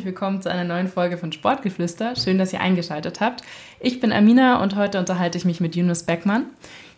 [0.00, 2.16] herzlich willkommen zu einer neuen Folge von Sportgeflüster.
[2.16, 3.42] Schön, dass ihr eingeschaltet habt.
[3.80, 6.46] Ich bin Amina und heute unterhalte ich mich mit Yunus Beckmann.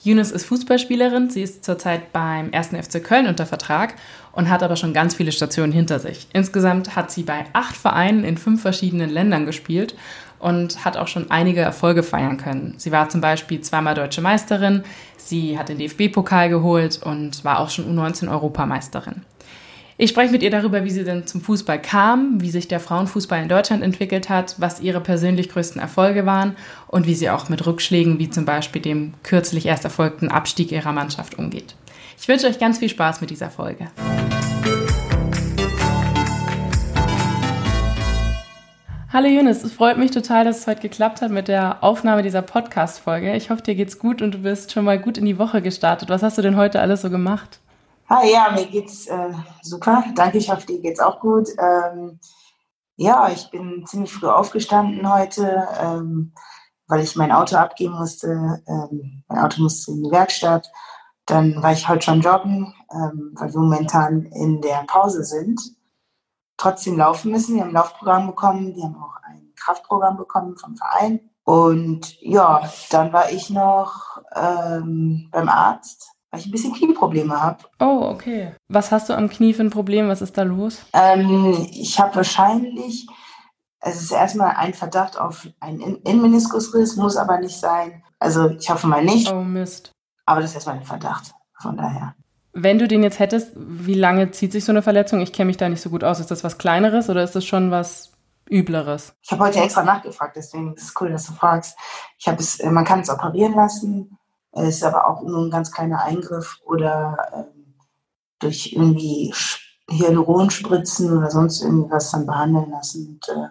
[0.05, 2.69] Yunus ist Fußballspielerin, sie ist zurzeit beim 1.
[2.69, 3.97] FC Köln unter Vertrag
[4.31, 6.29] und hat aber schon ganz viele Stationen hinter sich.
[6.33, 9.97] Insgesamt hat sie bei acht Vereinen in fünf verschiedenen Ländern gespielt
[10.39, 12.75] und hat auch schon einige Erfolge feiern können.
[12.77, 14.85] Sie war zum Beispiel zweimal deutsche Meisterin,
[15.17, 19.23] sie hat den DFB-Pokal geholt und war auch schon U19-Europameisterin.
[20.03, 23.41] Ich spreche mit ihr darüber, wie sie denn zum Fußball kam, wie sich der Frauenfußball
[23.41, 26.57] in Deutschland entwickelt hat, was ihre persönlich größten Erfolge waren
[26.89, 30.91] und wie sie auch mit Rückschlägen wie zum Beispiel dem kürzlich erst erfolgten Abstieg ihrer
[30.91, 31.77] Mannschaft umgeht.
[32.21, 33.93] Ich wünsche euch ganz viel Spaß mit dieser Folge.
[39.13, 42.43] Hallo Jonas, es freut mich total, dass es heute geklappt hat mit der Aufnahme dieser
[42.43, 43.37] Podcast-Folge.
[43.37, 46.09] Ich hoffe, dir geht's gut und du bist schon mal gut in die Woche gestartet.
[46.09, 47.61] Was hast du denn heute alles so gemacht?
[48.15, 49.33] Hi, ja, mir geht's äh,
[49.63, 50.05] super.
[50.15, 51.49] Danke, ich hoffe, dir geht's auch gut.
[51.59, 52.21] Ähm,
[52.97, 56.35] ja, ich bin ziemlich früh aufgestanden heute, ähm,
[56.89, 58.63] weil ich mein Auto abgeben musste.
[58.69, 60.71] Ähm, mein Auto musste in die Werkstatt.
[61.25, 65.59] Dann war ich heute schon joggen, ähm, weil wir momentan in der Pause sind
[66.59, 67.55] trotzdem laufen müssen.
[67.55, 71.31] Wir haben ein Laufprogramm bekommen, die haben auch ein Kraftprogramm bekommen vom Verein.
[71.45, 77.65] Und ja, dann war ich noch ähm, beim Arzt, weil ich ein bisschen Knieprobleme habe.
[77.79, 78.55] Oh, okay.
[78.69, 80.09] Was hast du am Knie für ein Problem?
[80.09, 80.87] Was ist da los?
[80.95, 83.07] Ähm, ich habe wahrscheinlich,
[83.81, 88.03] es ist erstmal ein Verdacht auf einen Innenmeniskusriss, muss aber nicht sein.
[88.19, 89.31] Also ich hoffe mal nicht.
[89.31, 89.93] Oh Mist.
[90.25, 91.33] Aber das ist erstmal ein Verdacht.
[91.61, 92.15] Von daher.
[92.55, 95.21] Wenn du den jetzt hättest, wie lange zieht sich so eine Verletzung?
[95.21, 96.19] Ich kenne mich da nicht so gut aus.
[96.19, 98.13] Ist das was Kleineres oder ist das schon was
[98.49, 99.15] Übleres?
[99.23, 101.77] Ich habe heute extra nachgefragt, deswegen ist es cool, dass du fragst.
[102.19, 104.19] Ich habe es, äh, man kann es operieren lassen,
[104.53, 107.75] es ist aber auch nur ein ganz kleiner Eingriff oder ähm,
[108.39, 109.35] durch irgendwie
[109.89, 113.09] Hyaluronspritzen oder sonst irgendwas dann behandeln lassen.
[113.09, 113.49] Und, äh,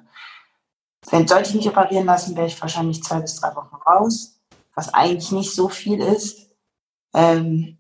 [1.09, 4.40] wenn sollte ich mich operieren lassen, wäre ich wahrscheinlich zwei bis drei Wochen raus,
[4.75, 6.51] was eigentlich nicht so viel ist.
[7.13, 7.79] Ähm,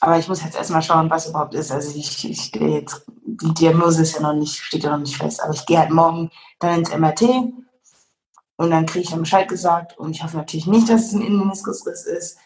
[0.00, 1.70] aber ich muss jetzt erstmal schauen, was überhaupt ist.
[1.70, 5.16] Also ich, ich stehe jetzt, die Diagnose ist ja noch nicht, steht ja noch nicht
[5.16, 5.42] fest.
[5.42, 7.22] Aber ich gehe halt morgen dann ins MRT
[8.56, 9.98] und dann kriege ich dann Bescheid gesagt.
[9.98, 12.38] Und ich hoffe natürlich nicht, dass es ein Innenmeniskusriss ist.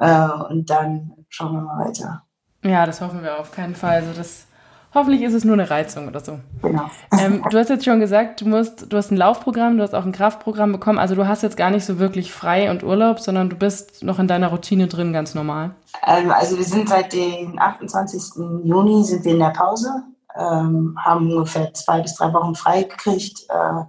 [0.00, 2.24] Äh, und dann schauen wir mal weiter.
[2.64, 3.96] Ja, das hoffen wir auf keinen Fall.
[3.96, 4.46] Also das
[4.92, 6.40] Hoffentlich ist es nur eine Reizung oder so.
[6.62, 6.90] Genau.
[7.16, 10.04] Ähm, du hast jetzt schon gesagt, du musst, du hast ein Laufprogramm, du hast auch
[10.04, 10.98] ein Kraftprogramm bekommen.
[10.98, 14.18] Also du hast jetzt gar nicht so wirklich frei und Urlaub, sondern du bist noch
[14.18, 15.76] in deiner Routine drin, ganz normal.
[16.04, 18.64] Ähm, also wir sind seit dem 28.
[18.64, 19.90] Juni sind wir in der Pause,
[20.36, 23.84] ähm, haben ungefähr zwei bis drei Wochen frei gekriegt äh,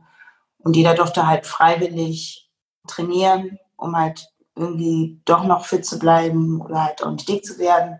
[0.60, 2.52] und jeder durfte halt freiwillig
[2.88, 4.31] trainieren, um halt
[4.62, 8.00] irgendwie doch noch fit zu bleiben oder halt auch nicht dick zu werden.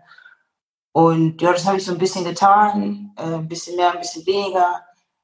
[0.92, 4.26] Und ja, das habe ich so ein bisschen getan, äh, ein bisschen mehr, ein bisschen
[4.26, 4.80] weniger.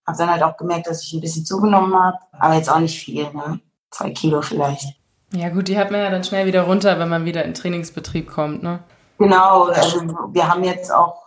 [0.06, 2.98] Habe dann halt auch gemerkt, dass ich ein bisschen zugenommen habe, aber jetzt auch nicht
[2.98, 3.60] viel, ne?
[3.90, 4.86] Zwei Kilo vielleicht.
[5.32, 8.30] Ja gut, die hat man ja dann schnell wieder runter, wenn man wieder in Trainingsbetrieb
[8.30, 8.82] kommt, ne?
[9.18, 10.00] Genau, also
[10.32, 11.22] wir haben jetzt auch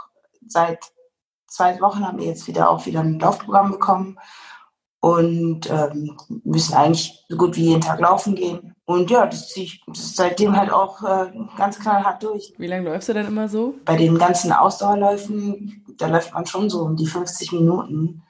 [0.47, 0.79] seit
[1.47, 4.17] zwei Wochen haben wir jetzt wieder auch wieder ein Laufprogramm bekommen
[5.01, 8.73] und ähm, müssen eigentlich so gut wie jeden Tag laufen gehen.
[8.91, 12.53] Und ja, das ziehe ich seitdem halt auch äh, ganz klar hart durch.
[12.57, 13.75] Wie lange läufst du denn immer so?
[13.85, 18.24] Bei den ganzen Ausdauerläufen, da läuft man schon so um die 50 Minuten.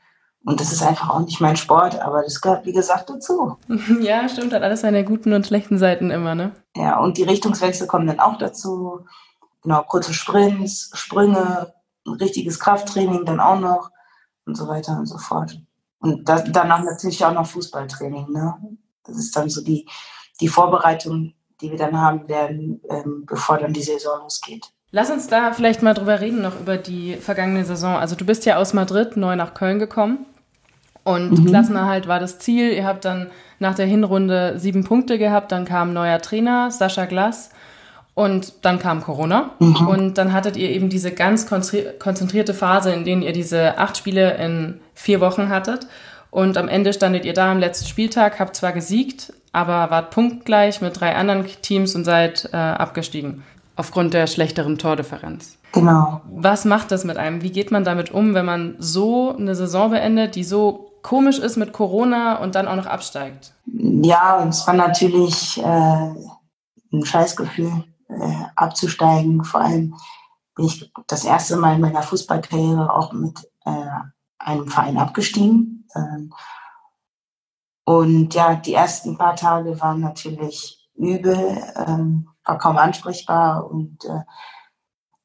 [0.44, 3.58] Und das ist einfach auch nicht mein Sport, aber das gehört, wie gesagt, dazu.
[4.02, 6.52] ja, stimmt, hat alles seine guten und schlechten Seiten immer, ne?
[6.76, 9.06] Ja, und die Richtungswechsel kommen dann auch dazu.
[9.64, 11.74] Genau, kurze Sprints, Sprünge,
[12.06, 13.92] ein richtiges Krafttraining dann auch noch
[14.46, 15.60] und so weiter und so fort.
[16.00, 18.32] Und da, danach natürlich auch noch Fußballtraining.
[18.32, 18.56] Ne?
[19.04, 19.88] Das ist dann so die,
[20.41, 24.66] die Vorbereitung, die wir dann haben werden, ähm, bevor dann die Saison losgeht.
[24.91, 27.96] Lass uns da vielleicht mal drüber reden, noch über die vergangene Saison.
[27.96, 30.25] Also du bist ja aus Madrid neu nach Köln gekommen
[31.03, 31.46] und mhm.
[31.46, 32.72] Klassenerhalt war das Ziel.
[32.72, 33.28] Ihr habt dann
[33.59, 37.52] nach der Hinrunde sieben Punkte gehabt, dann kam neuer Trainer, Sascha Glass.
[38.14, 39.87] Und dann kam Corona mhm.
[39.87, 44.35] und dann hattet ihr eben diese ganz konzentrierte Phase, in denen ihr diese acht Spiele
[44.35, 45.87] in vier Wochen hattet.
[46.29, 50.82] Und am Ende standet ihr da am letzten Spieltag, habt zwar gesiegt, aber wart punktgleich
[50.82, 53.44] mit drei anderen Teams und seid äh, abgestiegen.
[53.76, 55.58] Aufgrund der schlechteren Tordifferenz.
[55.72, 56.22] Genau.
[56.30, 57.42] Was macht das mit einem?
[57.42, 61.58] Wie geht man damit um, wenn man so eine Saison beendet, die so komisch ist
[61.58, 63.53] mit Corona und dann auch noch absteigt?
[63.66, 66.14] Ja, es war natürlich äh,
[66.94, 69.44] ein Scheißgefühl äh, abzusteigen.
[69.44, 69.96] Vor allem
[70.56, 73.72] bin ich das erste Mal in meiner Fußballkarriere auch mit äh,
[74.38, 75.88] einem Verein abgestiegen.
[77.91, 84.22] Und ja, die ersten paar Tage waren natürlich übel, ähm, war kaum ansprechbar und äh,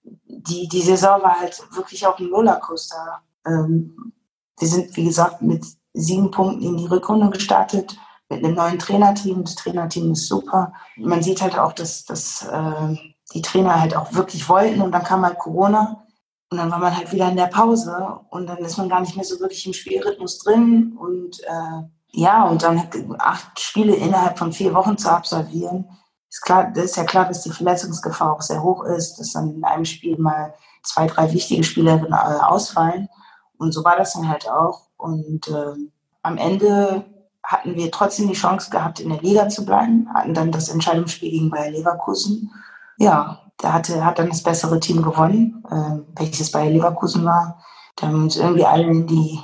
[0.03, 3.21] die, die Saison war halt wirklich auch ein Rollercoaster.
[3.47, 4.13] Ähm,
[4.59, 7.97] wir sind, wie gesagt, mit sieben Punkten in die Rückrunde gestartet
[8.29, 9.45] mit einem neuen Trainerteam.
[9.45, 10.73] Das Trainerteam ist super.
[10.97, 12.97] Man sieht halt auch, dass, dass äh,
[13.33, 16.05] die Trainer halt auch wirklich wollten und dann kam halt Corona
[16.51, 19.15] und dann war man halt wieder in der Pause und dann ist man gar nicht
[19.15, 24.51] mehr so wirklich im Spielrhythmus drin und äh, ja, und dann acht Spiele innerhalb von
[24.51, 25.85] vier Wochen zu absolvieren,
[26.31, 29.55] ist klar, das ist ja klar, dass die Verletzungsgefahr auch sehr hoch ist, dass dann
[29.55, 33.11] in einem Spiel mal zwei, drei wichtige Spieler äh, ausfallen.
[33.59, 34.87] Und so war das dann halt auch.
[34.97, 35.75] Und äh,
[36.23, 37.05] am Ende
[37.43, 41.31] hatten wir trotzdem die Chance gehabt, in der Liga zu bleiben, hatten dann das Entscheidungsspiel
[41.31, 42.51] gegen Bayer Leverkusen.
[42.97, 47.63] Ja, da hatte, hat dann das bessere Team gewonnen, äh, welches Bayer Leverkusen war.
[47.97, 49.39] Da haben uns irgendwie alle in die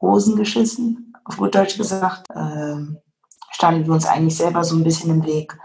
[0.00, 2.28] Hosen geschissen, auf gut Deutsch gesagt.
[2.30, 2.76] Äh,
[3.50, 5.56] standen wir uns eigentlich selber so ein bisschen im Weg.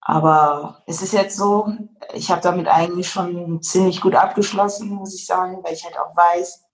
[0.00, 1.72] Aber es ist jetzt so,
[2.12, 6.16] ich habe damit eigentlich schon ziemlich gut abgeschlossen, muss ich sagen, weil ich halt auch
[6.16, 6.64] weiß,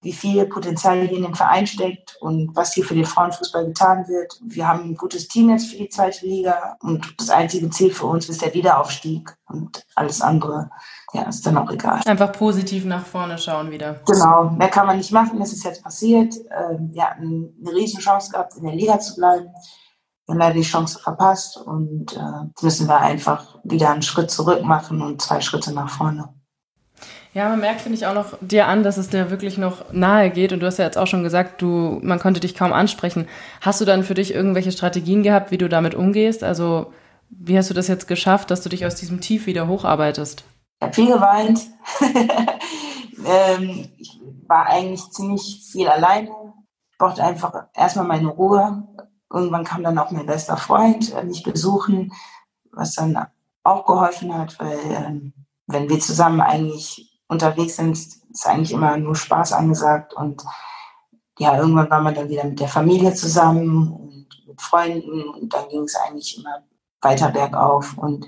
[0.00, 4.06] wie viel Potenzial hier in dem Verein steckt und was hier für den Frauenfußball getan
[4.06, 4.38] wird.
[4.44, 8.06] Wir haben ein gutes Team jetzt für die zweite Liga und das einzige Ziel für
[8.06, 10.70] uns ist der Wiederaufstieg und alles andere,
[11.12, 12.00] ja, ist dann auch egal.
[12.06, 14.00] Einfach positiv nach vorne schauen wieder.
[14.06, 16.34] Genau, mehr kann man nicht machen, es ist jetzt passiert.
[16.36, 19.48] Ähm, wir hatten eine riesen Chance gehabt, in der Liga zu bleiben.
[20.26, 24.30] Wir haben leider die Chance verpasst und äh, jetzt müssen wir einfach wieder einen Schritt
[24.30, 26.37] zurück machen und zwei Schritte nach vorne.
[27.34, 30.30] Ja, man merkt, finde ich, auch noch dir an, dass es dir wirklich noch nahe
[30.30, 30.52] geht.
[30.52, 33.28] Und du hast ja jetzt auch schon gesagt, du, man konnte dich kaum ansprechen.
[33.60, 36.42] Hast du dann für dich irgendwelche Strategien gehabt, wie du damit umgehst?
[36.42, 36.92] Also,
[37.30, 40.44] wie hast du das jetzt geschafft, dass du dich aus diesem Tief wieder hocharbeitest?
[40.80, 41.60] Ich habe viel geweint.
[43.26, 46.30] ähm, ich war eigentlich ziemlich viel alleine.
[46.90, 48.84] Ich brauchte einfach erstmal meine Ruhe.
[49.30, 52.12] Irgendwann kam dann auch mein bester Freund äh, mich besuchen,
[52.72, 53.26] was dann
[53.62, 55.32] auch geholfen hat, weil ähm,
[55.66, 60.14] wenn wir zusammen eigentlich unterwegs sind, ist eigentlich immer nur Spaß angesagt.
[60.14, 60.42] Und
[61.38, 65.68] ja, irgendwann war man dann wieder mit der Familie zusammen und mit Freunden und dann
[65.68, 66.64] ging es eigentlich immer
[67.00, 67.96] weiter bergauf.
[67.96, 68.26] Und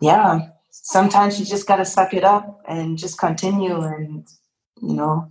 [0.00, 4.28] ja, sometimes you just gotta suck it up and just continue and,
[4.80, 5.26] you know,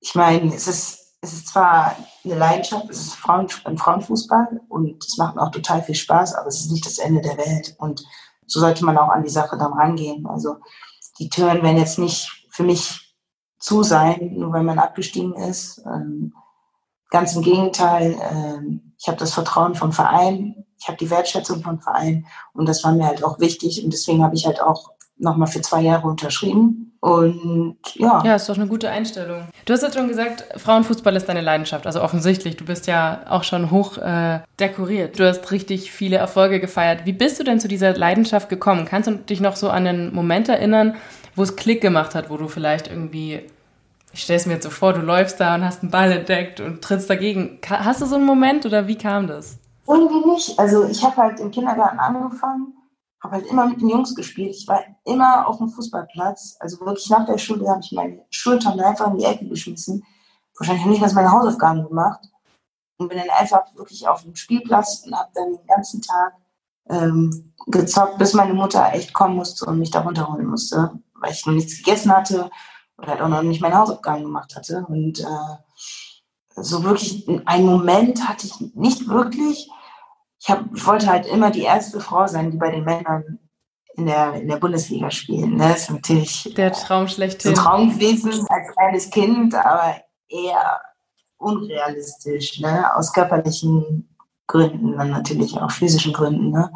[0.00, 5.16] ich meine, es ist, es ist zwar eine Leidenschaft, es ist Frauen, Frauenfußball und es
[5.16, 8.04] macht auch total viel Spaß, aber es ist nicht das Ende der Welt und
[8.46, 10.26] so sollte man auch an die Sache dann rangehen.
[10.26, 10.56] Also
[11.18, 13.14] die Türen werden jetzt nicht für mich
[13.58, 15.82] zu sein, nur weil man abgestiegen ist.
[15.84, 16.32] Ähm,
[17.10, 21.80] ganz im Gegenteil, ähm, ich habe das Vertrauen vom Verein, ich habe die Wertschätzung vom
[21.80, 25.48] Verein und das war mir halt auch wichtig und deswegen habe ich halt auch nochmal
[25.48, 26.87] für zwei Jahre unterschrieben.
[27.00, 28.22] Und ja.
[28.24, 29.42] Ja, ist doch eine gute Einstellung.
[29.64, 31.86] Du hast jetzt schon gesagt, Frauenfußball ist deine Leidenschaft.
[31.86, 35.18] Also offensichtlich, du bist ja auch schon hoch äh, dekoriert.
[35.18, 37.06] Du hast richtig viele Erfolge gefeiert.
[37.06, 38.84] Wie bist du denn zu dieser Leidenschaft gekommen?
[38.84, 40.96] Kannst du dich noch so an den Moment erinnern,
[41.36, 43.42] wo es Klick gemacht hat, wo du vielleicht irgendwie,
[44.12, 46.58] ich stelle es mir jetzt so vor, du läufst da und hast einen Ball entdeckt
[46.60, 47.60] und trittst dagegen.
[47.68, 49.58] Hast du so einen Moment oder wie kam das?
[49.86, 50.58] Irgendwie nicht.
[50.58, 52.74] Also ich habe halt im Kindergarten angefangen
[53.20, 54.54] habe halt immer mit den Jungs gespielt.
[54.54, 56.56] Ich war immer auf dem Fußballplatz.
[56.60, 60.04] Also wirklich nach der Schule habe ich meine Schultern einfach in die Ecke geschmissen.
[60.56, 62.20] Wahrscheinlich nicht mal meine Hausaufgaben gemacht.
[62.98, 66.32] Und bin dann einfach wirklich auf dem Spielplatz und habe dann den ganzen Tag
[66.88, 71.46] ähm, gezockt, bis meine Mutter echt kommen musste und mich da runterholen musste, weil ich
[71.46, 72.50] noch nichts gegessen hatte
[72.96, 74.84] oder halt auch noch nicht meine Hausaufgaben gemacht hatte.
[74.88, 75.56] Und äh,
[76.56, 79.70] so wirklich einen Moment hatte ich nicht wirklich
[80.40, 83.38] ich, hab, wollte halt immer die erste Frau sein, die bei den Männern
[83.94, 85.56] in der, in der Bundesliga spielen.
[85.56, 85.68] Ne?
[85.68, 87.50] Das ist natürlich der Traum schlechthin.
[87.50, 89.96] Ein Traum gewesen als kleines Kind, aber
[90.28, 90.80] eher
[91.38, 92.94] unrealistisch, ne?
[92.94, 94.14] aus körperlichen
[94.46, 96.50] Gründen, dann natürlich auch physischen Gründen.
[96.50, 96.70] Ne?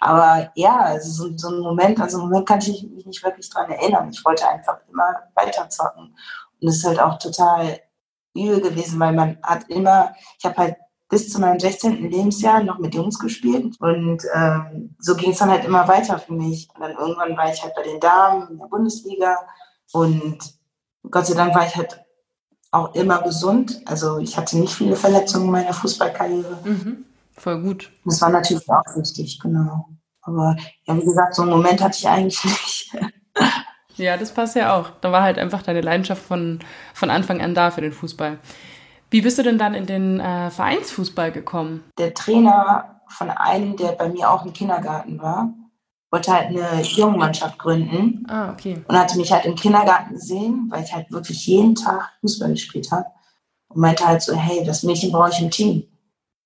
[0.00, 3.48] Aber ja, also so, so ein Moment, also einen Moment kann ich mich nicht wirklich
[3.50, 4.10] daran erinnern.
[4.10, 6.16] Ich wollte einfach immer weiter zocken.
[6.60, 7.78] Und es ist halt auch total
[8.34, 10.76] übel gewesen, weil man hat immer, ich habe halt
[11.10, 12.08] bis zu meinem 16.
[12.08, 13.76] Lebensjahr noch mit Jungs gespielt.
[13.80, 16.68] Und ähm, so ging es dann halt immer weiter für mich.
[16.74, 19.36] Und dann irgendwann war ich halt bei den Damen in der Bundesliga.
[19.92, 20.38] Und
[21.10, 22.00] Gott sei Dank war ich halt
[22.70, 23.82] auch immer gesund.
[23.86, 26.58] Also ich hatte nicht viele Verletzungen in meiner Fußballkarriere.
[26.64, 27.04] Mhm.
[27.32, 27.90] Voll gut.
[28.04, 29.88] Das war natürlich auch wichtig, genau.
[30.22, 32.96] Aber ja, wie gesagt, so einen Moment hatte ich eigentlich nicht.
[33.96, 34.90] ja, das passt ja auch.
[35.00, 36.60] Da war halt einfach deine Leidenschaft von,
[36.94, 38.38] von Anfang an da für den Fußball.
[39.10, 41.84] Wie bist du denn dann in den äh, Vereinsfußball gekommen?
[41.98, 45.52] Der Trainer von einem, der bei mir auch im Kindergarten war,
[46.10, 48.24] wollte halt eine Jungmannschaft gründen.
[48.28, 48.82] Ah, okay.
[48.86, 52.90] Und hatte mich halt im Kindergarten gesehen, weil ich halt wirklich jeden Tag Fußball gespielt
[52.90, 53.06] habe.
[53.68, 55.84] Und meinte halt so, hey, das Mädchen brauche ich im Team.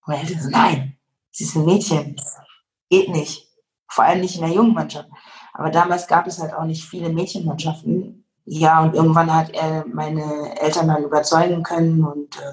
[0.07, 0.97] Und er hätte so, nein,
[1.31, 2.17] sie ist ein Mädchen.
[2.91, 3.49] Geht nicht.
[3.89, 5.09] Vor allem nicht in der Jungmannschaft.
[5.53, 8.24] Aber damals gab es halt auch nicht viele Mädchenmannschaften.
[8.45, 12.53] Ja, und irgendwann hat er meine Eltern dann überzeugen können und äh,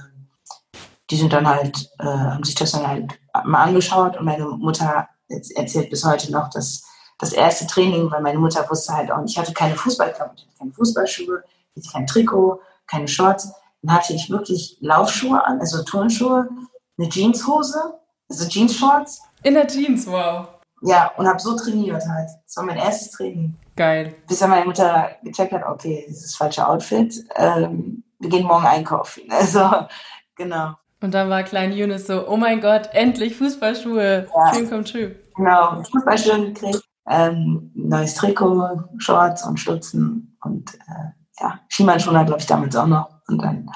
[1.10, 5.10] die sind dann halt, äh, haben sich das dann halt mal angeschaut und meine Mutter
[5.28, 6.84] erzählt bis heute noch, dass
[7.20, 11.44] das erste Training, weil meine Mutter wusste halt auch, ich hatte keine Fußballklamotten, keine Fußballschuhe,
[11.76, 13.52] ich hatte kein Trikot, keine Shorts.
[13.82, 16.50] Dann hatte ich wirklich Laufschuhe an, also Turnschuhe,
[16.98, 19.22] eine Jeanshose, also Jeans-Shorts.
[19.44, 20.48] In der Jeans, wow.
[20.82, 22.30] Ja, und habe so trainiert halt.
[22.46, 23.56] Das war mein erstes Training.
[23.76, 24.16] Geil.
[24.28, 27.24] Bis dann meine Mutter gecheckt hat, okay, das ist das falsche Outfit.
[27.36, 29.24] Ähm, wir gehen morgen einkaufen.
[29.30, 29.88] Also,
[30.36, 30.74] genau.
[31.02, 34.28] Und dann war klein Yunus so, oh mein Gott, endlich Fußballschuhe.
[34.34, 34.52] Ja.
[34.52, 35.16] Dream come true.
[35.36, 36.82] Genau, Fußballschuhe gekriegt.
[37.10, 43.10] Ähm, neues Trikot, Shorts und Stutzen und äh, ja, Skimannschule glaube ich damals auch noch.
[43.28, 43.70] Und dann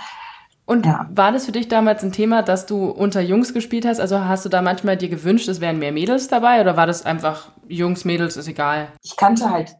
[0.65, 1.07] und ja.
[1.13, 3.99] war das für dich damals ein Thema, dass du unter Jungs gespielt hast?
[3.99, 7.05] Also hast du da manchmal dir gewünscht, es wären mehr Mädels dabei oder war das
[7.05, 8.87] einfach Jungs, Mädels, ist egal?
[9.03, 9.75] Ich kannte halt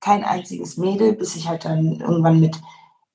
[0.00, 2.56] kein einziges Mädel, bis ich halt dann irgendwann mit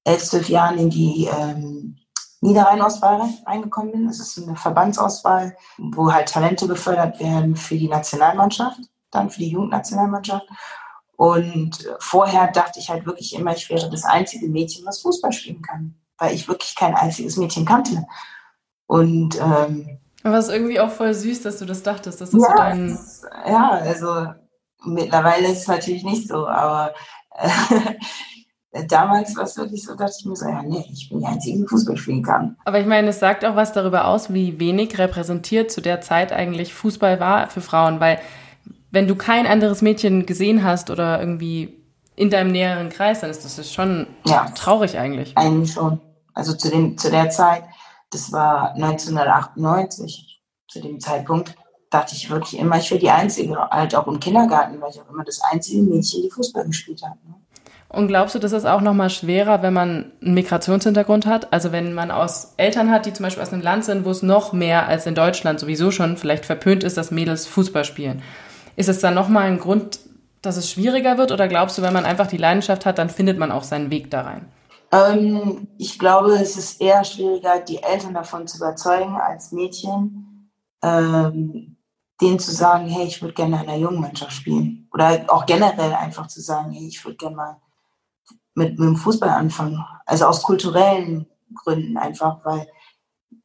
[0.03, 1.97] elf, zwölf Jahren in die ähm,
[2.41, 4.07] Niederrheinauswahl reingekommen bin.
[4.07, 9.49] Das ist eine Verbandsauswahl, wo halt Talente befördert werden für die Nationalmannschaft, dann für die
[9.49, 10.45] Jugendnationalmannschaft.
[11.17, 15.63] Und vorher dachte ich halt wirklich immer, ich wäre das einzige Mädchen, was Fußball spielen
[15.63, 18.05] kann, weil ich wirklich kein einziges Mädchen kannte.
[18.87, 22.19] Und ähm, aber es ist irgendwie auch voll süß, dass du das dachtest.
[22.19, 22.99] Das ist ja, so dein
[23.47, 24.27] ja, also
[24.83, 26.93] mittlerweile ist es natürlich nicht so, aber
[27.31, 31.25] äh, damals war es wirklich so, dass ich mir so, ja, nee, ich bin die
[31.25, 32.57] Einzige, die Fußball spielen kann.
[32.65, 36.31] Aber ich meine, es sagt auch was darüber aus, wie wenig repräsentiert zu der Zeit
[36.31, 38.19] eigentlich Fußball war für Frauen, weil
[38.91, 41.84] wenn du kein anderes Mädchen gesehen hast oder irgendwie
[42.15, 45.37] in deinem näheren Kreis, dann ist das schon ja, traurig eigentlich.
[45.37, 45.99] Eigentlich schon.
[46.33, 47.63] Also zu, dem, zu der Zeit,
[48.11, 51.55] das war 1998, zu dem Zeitpunkt,
[51.89, 55.09] dachte ich wirklich immer, ich wäre die Einzige, halt auch im Kindergarten, weil ich auch
[55.09, 57.15] immer das einzige Mädchen, die Fußball gespielt hat.
[57.25, 57.35] Ne?
[57.89, 61.53] Und glaubst du, das ist auch nochmal schwerer, wenn man einen Migrationshintergrund hat?
[61.53, 64.21] Also wenn man aus Eltern hat, die zum Beispiel aus einem Land sind, wo es
[64.21, 68.21] noch mehr als in Deutschland sowieso schon vielleicht verpönt ist, dass Mädels Fußball spielen.
[68.75, 69.99] Ist es dann nochmal ein Grund,
[70.45, 71.31] dass es schwieriger wird?
[71.31, 74.11] Oder glaubst du, wenn man einfach die Leidenschaft hat, dann findet man auch seinen Weg
[74.11, 74.51] da rein?
[74.91, 80.51] Ähm, ich glaube, es ist eher schwieriger, die Eltern davon zu überzeugen als Mädchen,
[80.83, 81.77] ähm,
[82.21, 84.87] denen zu sagen, hey, ich würde gerne in einer jungen Mannschaft spielen.
[84.93, 87.57] Oder auch generell einfach zu sagen, hey, ich würde gerne mal
[88.53, 89.83] mit, mit dem Fußball anfangen.
[90.05, 92.67] Also aus kulturellen Gründen einfach, weil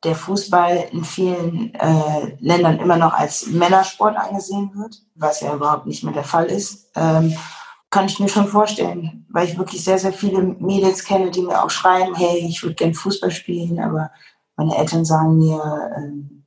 [0.04, 5.86] der Fußball in vielen äh, Ländern immer noch als Männersport angesehen wird, was ja überhaupt
[5.86, 7.36] nicht mehr der Fall ist, ähm,
[7.90, 11.62] kann ich mir schon vorstellen, weil ich wirklich sehr, sehr viele Mädels kenne, die mir
[11.62, 14.10] auch schreiben, hey, ich würde gern Fußball spielen, aber
[14.56, 16.44] meine Eltern sagen mir, ähm,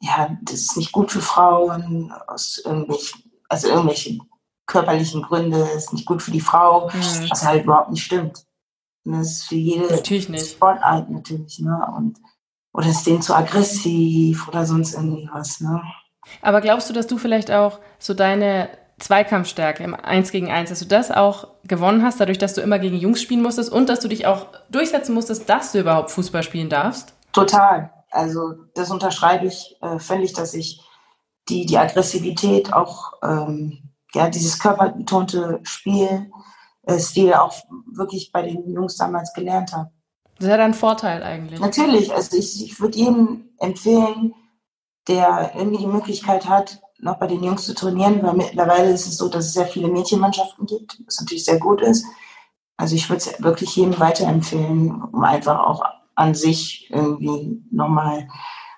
[0.00, 4.18] ja, das ist nicht gut für Frauen, aus irgendwelchen, also irgendwelche
[4.66, 7.30] körperlichen Gründe, ist nicht gut für die Frau, mhm.
[7.30, 8.44] was halt überhaupt nicht stimmt.
[9.04, 9.88] Und das ist für jede
[10.38, 11.92] Sportart natürlich, ne?
[11.96, 12.18] Und
[12.78, 15.60] oder ist denen zu aggressiv oder sonst irgendwie was.
[15.60, 15.82] Ne?
[16.42, 18.68] Aber glaubst du, dass du vielleicht auch so deine
[19.00, 22.78] Zweikampfstärke im Eins gegen Eins, dass du das auch gewonnen hast, dadurch, dass du immer
[22.78, 26.44] gegen Jungs spielen musstest und dass du dich auch durchsetzen musstest, dass du überhaupt Fußball
[26.44, 27.14] spielen darfst?
[27.32, 27.90] Total.
[28.12, 30.80] Also das unterschreibe ich äh, völlig, dass ich
[31.48, 36.30] die, die Aggressivität auch, ähm, ja, dieses körperbetonte Spiel,
[36.82, 37.54] äh, Stil auch
[37.92, 39.90] wirklich bei den Jungs damals gelernt habe.
[40.38, 41.58] Das ist ja dann Vorteil eigentlich.
[41.60, 44.34] Natürlich, also ich, ich würde jedem empfehlen,
[45.08, 49.16] der irgendwie die Möglichkeit hat, noch bei den Jungs zu trainieren, weil mittlerweile ist es
[49.16, 52.04] so, dass es sehr viele Mädchenmannschaften gibt, was natürlich sehr gut ist.
[52.76, 55.82] Also ich würde es wirklich jedem weiterempfehlen, um einfach auch
[56.14, 58.28] an sich irgendwie nochmal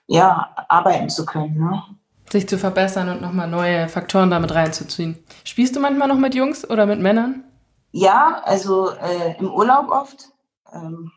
[0.07, 1.59] ja, arbeiten zu können.
[1.59, 1.83] Ne?
[2.31, 5.19] Sich zu verbessern und nochmal neue Faktoren damit reinzuziehen.
[5.45, 7.45] Spielst du manchmal noch mit Jungs oder mit Männern?
[7.93, 10.31] Ja, also äh, im Urlaub oft.
[10.73, 11.11] Ähm,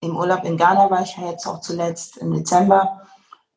[0.00, 3.02] im Urlaub in Ghana war ich ja jetzt auch zuletzt im Dezember.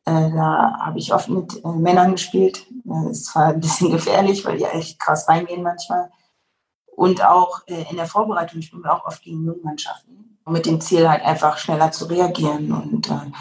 [0.06, 2.66] Äh, da habe ich oft mit äh, Männern gespielt.
[2.84, 6.12] Das ist zwar ein bisschen gefährlich, weil die echt krass reingehen manchmal.
[6.96, 10.40] Und auch äh, in der Vorbereitung spielen wir auch oft gegen Jugendmannschaften.
[10.48, 12.72] Mit dem Ziel halt einfach schneller zu reagieren.
[12.72, 13.32] Und äh,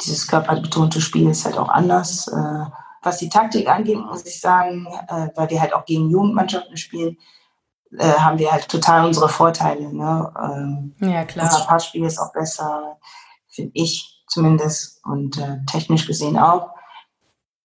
[0.00, 2.28] dieses körperbetonte Spiel ist halt auch anders.
[2.28, 2.64] Äh,
[3.02, 7.16] was die Taktik angeht, muss ich sagen, äh, weil wir halt auch gegen Jugendmannschaften spielen,
[7.98, 9.92] äh, haben wir halt total unsere Vorteile.
[9.92, 10.32] Ne?
[10.42, 11.46] Ähm, ja, klar.
[11.46, 12.98] Unser Passspiel ist auch besser,
[13.48, 16.70] finde ich zumindest und äh, technisch gesehen auch.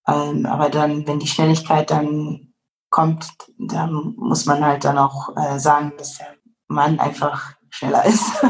[0.07, 2.53] Ähm, aber dann, wenn die Schnelligkeit dann
[2.89, 3.27] kommt,
[3.59, 6.27] dann muss man halt dann auch äh, sagen, dass der
[6.67, 8.43] Mann einfach schneller ist.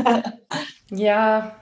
[0.92, 1.56] ja,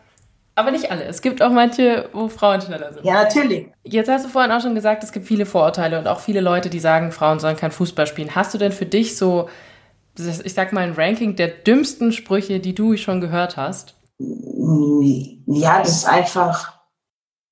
[0.56, 1.06] aber nicht alle.
[1.06, 3.06] Es gibt auch manche, wo Frauen schneller sind.
[3.06, 3.72] Ja, natürlich.
[3.84, 6.70] Jetzt hast du vorhin auch schon gesagt, es gibt viele Vorurteile und auch viele Leute,
[6.70, 8.36] die sagen, Frauen sollen kein Fußball spielen.
[8.36, 9.50] Hast du denn für dich so
[10.18, 13.96] ich sag mal, ein Ranking der dümmsten Sprüche, die du schon gehört hast?
[15.46, 16.74] Ja, das ist einfach,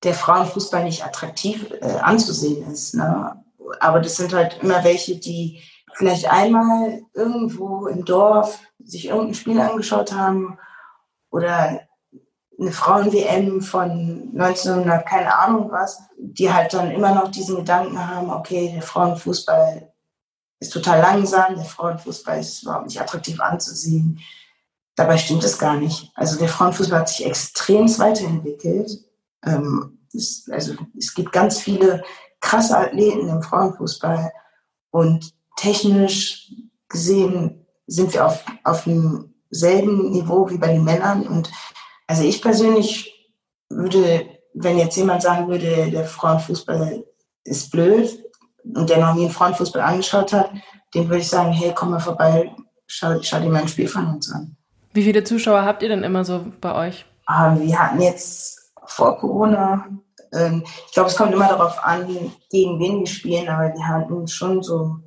[0.02, 2.94] der Frauenfußball nicht attraktiv äh, anzusehen ist.
[2.94, 3.42] Ne?
[3.80, 5.62] Aber das sind halt immer welche, die
[5.94, 10.58] vielleicht einmal irgendwo im Dorf sich irgendein Spiel angeschaut haben
[11.30, 11.80] oder
[12.60, 18.30] eine Frauen-WM von 1900, keine Ahnung was, die halt dann immer noch diesen Gedanken haben,
[18.30, 19.91] okay, der Frauenfußball
[20.62, 24.20] ist total langsam, der Frauenfußball ist überhaupt nicht attraktiv anzusehen.
[24.94, 26.12] Dabei stimmt es gar nicht.
[26.14, 28.90] Also der Frauenfußball hat sich extrem weiterentwickelt.
[29.44, 32.04] Ähm, es, also es gibt ganz viele
[32.40, 34.30] krasse Athleten im Frauenfußball
[34.90, 36.52] und technisch
[36.88, 41.50] gesehen sind wir auf, auf demselben Niveau wie bei den Männern und
[42.06, 43.32] also ich persönlich
[43.68, 47.04] würde, wenn jetzt jemand sagen würde, der Frauenfußball
[47.44, 48.22] ist blöd
[48.64, 50.50] und der noch nie einen Frauenfußball angeschaut hat,
[50.94, 52.54] dem würde ich sagen, hey, komm mal vorbei,
[52.86, 54.56] schau, schau dir mal ein Spiel von uns an.
[54.92, 57.06] Wie viele Zuschauer habt ihr denn immer so bei euch?
[57.28, 59.86] Ähm, wir hatten jetzt vor Corona,
[60.32, 62.06] ähm, ich glaube, es kommt immer darauf an,
[62.50, 64.98] gegen wen wir spielen, aber wir hatten schon so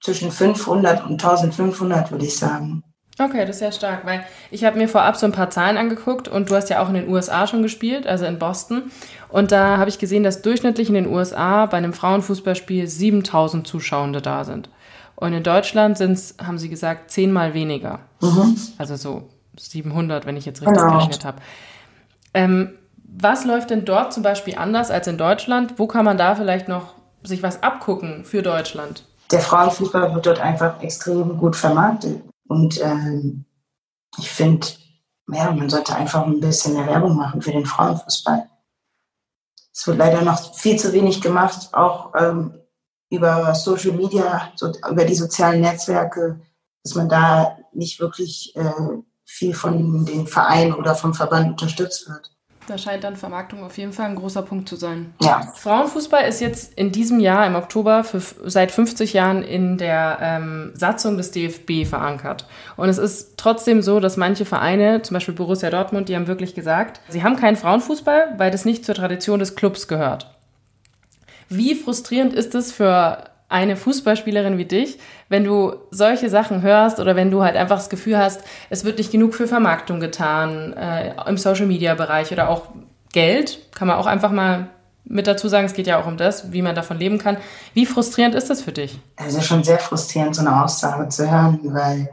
[0.00, 2.82] zwischen 500 und 1500, würde ich sagen.
[3.20, 6.28] Okay, das ist ja stark, weil ich habe mir vorab so ein paar Zahlen angeguckt
[6.28, 8.90] und du hast ja auch in den USA schon gespielt, also in Boston.
[9.28, 14.22] Und da habe ich gesehen, dass durchschnittlich in den USA bei einem Frauenfußballspiel 7000 Zuschauende
[14.22, 14.70] da sind.
[15.16, 18.00] Und in Deutschland sind es, haben sie gesagt, zehnmal weniger.
[18.20, 18.56] Mhm.
[18.78, 20.92] Also so 700, wenn ich jetzt richtig genau.
[20.92, 21.38] gerechnet habe.
[22.34, 22.70] Ähm,
[23.04, 25.74] was läuft denn dort zum Beispiel anders als in Deutschland?
[25.78, 26.94] Wo kann man da vielleicht noch
[27.24, 29.04] sich was abgucken für Deutschland?
[29.32, 32.20] Der Frauenfußball wird dort einfach extrem gut vermarktet.
[32.48, 33.44] Und ähm,
[34.18, 34.66] ich finde,
[35.30, 38.48] ja, man sollte einfach ein bisschen mehr Werbung machen für den Frauenfußball.
[39.72, 42.58] Es wird leider noch viel zu wenig gemacht, auch ähm,
[43.10, 46.40] über Social Media, so, über die sozialen Netzwerke,
[46.82, 48.72] dass man da nicht wirklich äh,
[49.24, 52.37] viel von den Vereinen oder vom Verband unterstützt wird.
[52.68, 55.14] Da scheint dann Vermarktung auf jeden Fall ein großer Punkt zu sein.
[55.22, 55.52] Ja.
[55.54, 60.72] Frauenfußball ist jetzt in diesem Jahr, im Oktober, für, seit 50 Jahren in der ähm,
[60.74, 62.46] Satzung des DFB verankert.
[62.76, 66.54] Und es ist trotzdem so, dass manche Vereine, zum Beispiel Borussia Dortmund, die haben wirklich
[66.54, 70.34] gesagt, sie haben keinen Frauenfußball, weil das nicht zur Tradition des Clubs gehört.
[71.48, 77.16] Wie frustrierend ist es für eine Fußballspielerin wie dich, wenn du solche Sachen hörst oder
[77.16, 81.14] wenn du halt einfach das Gefühl hast, es wird nicht genug für Vermarktung getan äh,
[81.26, 82.68] im Social-Media-Bereich oder auch
[83.12, 84.68] Geld, kann man auch einfach mal
[85.04, 87.38] mit dazu sagen, es geht ja auch um das, wie man davon leben kann.
[87.72, 89.00] Wie frustrierend ist das für dich?
[89.16, 92.10] Also schon sehr frustrierend, so eine Aussage zu hören, weil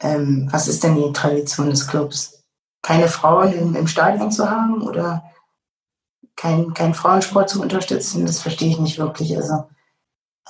[0.00, 2.42] ähm, was ist denn die Tradition des Clubs?
[2.82, 5.24] Keine Frauen im, im Stadion zu haben oder
[6.36, 9.36] kein, kein Frauensport zu unterstützen, das verstehe ich nicht wirklich.
[9.36, 9.64] Also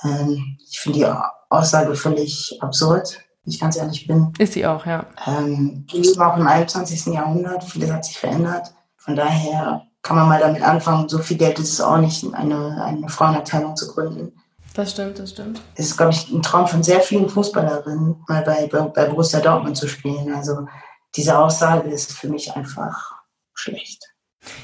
[0.03, 1.07] ähm, ich finde die
[1.49, 4.33] Aussage völlig absurd, wenn ich ganz ehrlich bin.
[4.37, 5.05] Ist sie auch, ja.
[5.25, 7.13] Ähm, wir leben auch im 21.
[7.13, 8.73] Jahrhundert, vieles hat sich verändert.
[8.97, 12.81] Von daher kann man mal damit anfangen, so viel Geld ist es auch nicht, eine,
[12.83, 14.31] eine Frauenabteilung zu gründen.
[14.73, 15.59] Das stimmt, das stimmt.
[15.75, 19.39] Es ist, glaube ich, ein Traum von sehr vielen Fußballerinnen, mal bei, bei, bei Borussia
[19.39, 20.33] Dortmund zu spielen.
[20.33, 20.67] Also
[21.15, 23.15] diese Aussage ist für mich einfach
[23.53, 24.03] schlecht.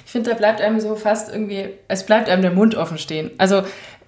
[0.06, 3.32] Ich finde, da bleibt einem so fast irgendwie, es bleibt einem der Mund offen stehen.
[3.38, 3.64] Also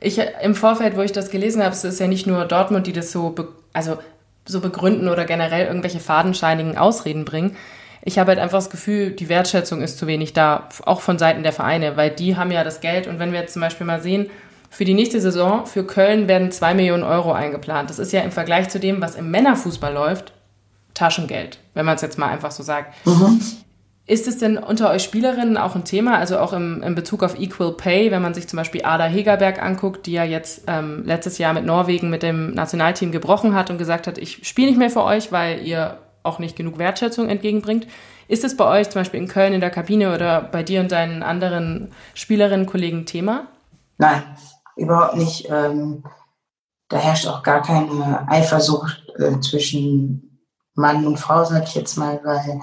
[0.05, 2.93] ich im Vorfeld, wo ich das gelesen habe, es ist ja nicht nur Dortmund, die
[2.93, 3.33] das so,
[3.73, 3.97] also
[4.45, 7.57] so begründen oder generell irgendwelche fadenscheinigen Ausreden bringen.
[8.03, 11.41] Ich habe halt einfach das Gefühl, die Wertschätzung ist zu wenig da, auch von Seiten
[11.41, 13.07] der Vereine, weil die haben ja das Geld.
[13.07, 14.29] Und wenn wir jetzt zum Beispiel mal sehen,
[14.69, 17.89] für die nächste Saison für Köln werden zwei Millionen Euro eingeplant.
[17.89, 20.33] Das ist ja im Vergleich zu dem, was im Männerfußball läuft,
[20.93, 22.93] Taschengeld, wenn man es jetzt mal einfach so sagt.
[23.05, 23.41] Mhm.
[24.07, 27.39] Ist es denn unter euch Spielerinnen auch ein Thema, also auch im, in Bezug auf
[27.39, 31.39] Equal Pay, wenn man sich zum Beispiel Ada Hegerberg anguckt, die ja jetzt ähm, letztes
[31.39, 34.91] Jahr mit Norwegen mit dem Nationalteam gebrochen hat und gesagt hat, ich spiele nicht mehr
[34.91, 37.87] für euch, weil ihr auch nicht genug Wertschätzung entgegenbringt.
[38.27, 40.91] Ist es bei euch zum Beispiel in Köln in der Kabine oder bei dir und
[40.91, 43.47] deinen anderen Spielerinnen, Kollegen Thema?
[43.97, 44.21] Nein,
[44.75, 45.47] überhaupt nicht.
[45.49, 46.03] Ähm,
[46.89, 52.19] da herrscht auch gar keine Eifersucht äh, zwischen Mann und Frau, sag ich jetzt mal,
[52.23, 52.61] weil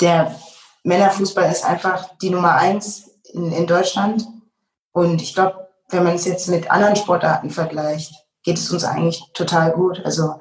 [0.00, 0.34] der
[0.84, 4.26] Männerfußball ist einfach die Nummer eins in, in Deutschland.
[4.92, 8.12] Und ich glaube, wenn man es jetzt mit anderen Sportarten vergleicht,
[8.42, 10.00] geht es uns eigentlich total gut.
[10.04, 10.38] Also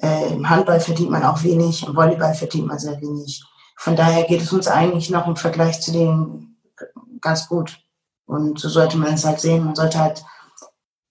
[0.00, 3.44] äh, im Handball verdient man auch wenig, im Volleyball verdient man sehr wenig.
[3.76, 6.60] Von daher geht es uns eigentlich noch im Vergleich zu denen
[7.20, 7.78] ganz gut.
[8.26, 9.64] Und so sollte man es halt sehen.
[9.64, 10.24] Man sollte halt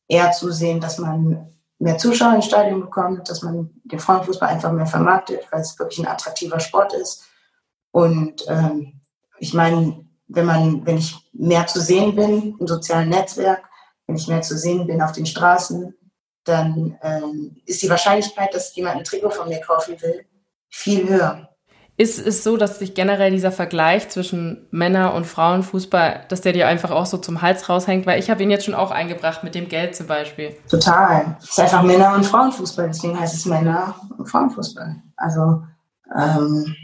[0.07, 4.85] eher zusehen, dass man mehr Zuschauer ins Stadion bekommt, dass man den Frauenfußball einfach mehr
[4.85, 7.25] vermarktet, weil es wirklich ein attraktiver Sport ist
[7.93, 8.99] und ähm,
[9.37, 13.63] ich meine, wenn man, wenn ich mehr zu sehen bin im sozialen Netzwerk,
[14.07, 15.93] wenn ich mehr zu sehen bin auf den Straßen,
[16.43, 20.25] dann ähm, ist die Wahrscheinlichkeit, dass jemand ein Trikot von mir kaufen will,
[20.69, 21.49] viel höher.
[21.95, 26.67] Ist es so, dass sich generell dieser Vergleich zwischen Männer- und Frauenfußball, dass der dir
[26.67, 28.07] einfach auch so zum Hals raushängt?
[28.07, 30.55] Weil ich habe ihn jetzt schon auch eingebracht mit dem Geld zum Beispiel.
[30.67, 31.37] Total.
[31.39, 34.95] Es ist einfach Männer- und Frauenfußball, deswegen heißt es Männer- und Frauenfußball.
[35.15, 35.61] Also,
[36.17, 36.75] ähm,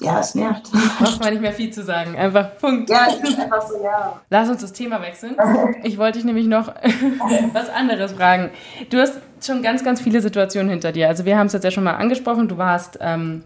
[0.00, 0.70] ja, es nervt.
[0.98, 2.16] Braucht man nicht mehr viel zu sagen.
[2.16, 2.90] Einfach Punkt.
[2.90, 4.20] Ja, es ist einfach so, ja.
[4.28, 5.36] Lass uns das Thema wechseln.
[5.82, 6.68] Ich wollte dich nämlich noch
[7.52, 8.50] was anderes fragen.
[8.90, 11.08] Du hast schon ganz, ganz viele Situationen hinter dir.
[11.08, 12.48] Also wir haben es jetzt ja schon mal angesprochen.
[12.48, 13.44] Du warst ähm,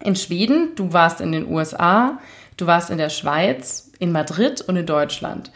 [0.00, 2.18] in Schweden, du warst in den USA,
[2.56, 5.52] du warst in der Schweiz, in Madrid und in Deutschland.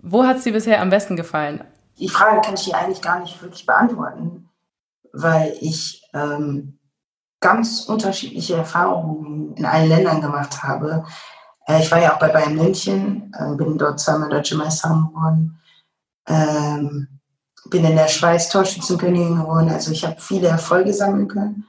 [0.00, 1.62] Wo hat es dir bisher am besten gefallen?
[1.98, 4.48] Die Frage kann ich hier eigentlich gar nicht wirklich beantworten,
[5.12, 6.78] weil ich ähm,
[7.42, 11.04] ganz unterschiedliche Erfahrungen in allen Ländern gemacht habe.
[11.66, 15.60] Äh, ich war ja auch bei Bayern München, äh, bin dort zweimal deutsche Meisterin geworden,
[16.26, 17.20] ähm,
[17.68, 19.68] bin in der Schweiz Torschützenkönigin geworden.
[19.68, 21.66] Also ich habe viele Erfolge sammeln können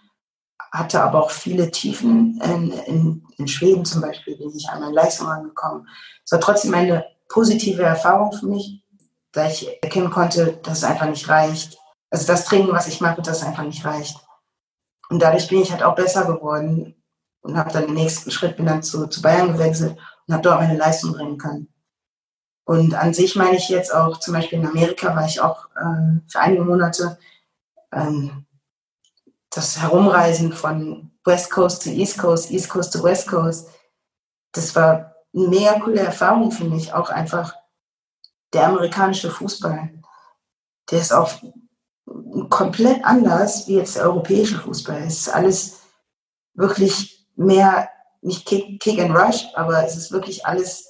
[0.74, 2.42] hatte aber auch viele Tiefen.
[2.44, 5.88] In, in, in Schweden zum Beispiel bin ich an meine Leistung angekommen.
[6.26, 8.84] Es war trotzdem eine positive Erfahrung für mich,
[9.32, 11.78] da ich erkennen konnte, dass es einfach nicht reicht.
[12.10, 14.18] Also das Training, was ich mache, das einfach nicht reicht.
[15.14, 16.96] Und dadurch bin ich halt auch besser geworden
[17.42, 19.96] und habe dann den nächsten Schritt, bin dann zu, zu Bayern gewechselt
[20.26, 21.72] und habe dort meine Leistung bringen können.
[22.66, 26.20] Und an sich meine ich jetzt auch, zum Beispiel in Amerika war ich auch äh,
[26.28, 27.20] für einige Monate
[27.92, 28.48] ähm,
[29.52, 33.70] das Herumreisen von West Coast zu East Coast, East Coast zu West Coast,
[34.52, 36.92] das war eine mega coole Erfahrung für mich.
[36.92, 37.54] Auch einfach
[38.52, 39.94] der amerikanische Fußball.
[40.90, 41.32] Der ist auch
[42.50, 45.04] komplett anders wie jetzt der europäische Fußball.
[45.04, 45.82] Es ist alles
[46.54, 47.90] wirklich mehr,
[48.22, 50.88] nicht Kick, Kick and Rush, aber es ist wirklich alles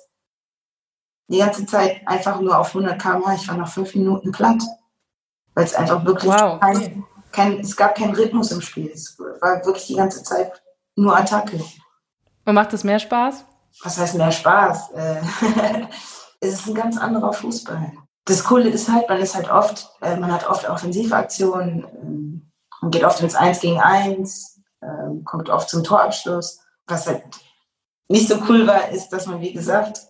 [1.29, 3.35] die ganze Zeit einfach nur auf 100 km/h.
[3.35, 4.61] Ich war nach fünf Minuten platt,
[5.55, 8.89] weil es einfach wirklich wow, okay kein, es gab keinen Rhythmus im Spiel.
[8.93, 10.61] Es war wirklich die ganze Zeit
[10.95, 11.59] nur Attacke.
[12.45, 13.45] Und macht es mehr Spaß?
[13.83, 14.91] Was heißt mehr Spaß?
[14.91, 15.21] Äh,
[16.39, 17.91] es ist ein ganz anderer Fußball.
[18.25, 22.91] Das Coole ist halt, man ist halt oft, äh, man hat oft Offensivaktionen, ähm, man
[22.91, 26.59] geht oft ins Eins gegen Eins, ähm, kommt oft zum Torabschluss.
[26.87, 27.23] Was halt
[28.07, 30.01] nicht so cool war, ist, dass man, wie gesagt,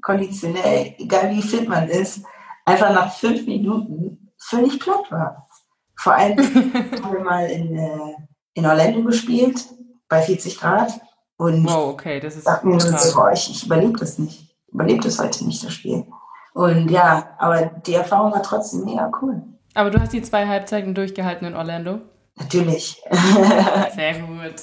[0.00, 2.24] konditionell, egal wie fit man ist,
[2.64, 5.48] einfach nach fünf Minuten völlig platt war.
[5.96, 6.38] Vor allem
[7.02, 8.14] haben wir mal in, äh,
[8.54, 9.64] in Orlando gespielt,
[10.08, 11.00] bei 40 Grad.
[11.36, 14.54] Und wow, okay, das ist mir so, boah, ich, ich überlebe das nicht.
[14.66, 16.06] Ich überlebe das heute nicht, das Spiel.
[16.54, 19.42] Und ja, aber die Erfahrung war trotzdem mega cool.
[19.74, 22.00] Aber du hast die zwei Halbzeiten durchgehalten in Orlando?
[22.36, 23.02] Natürlich.
[23.94, 24.54] Sehr gut.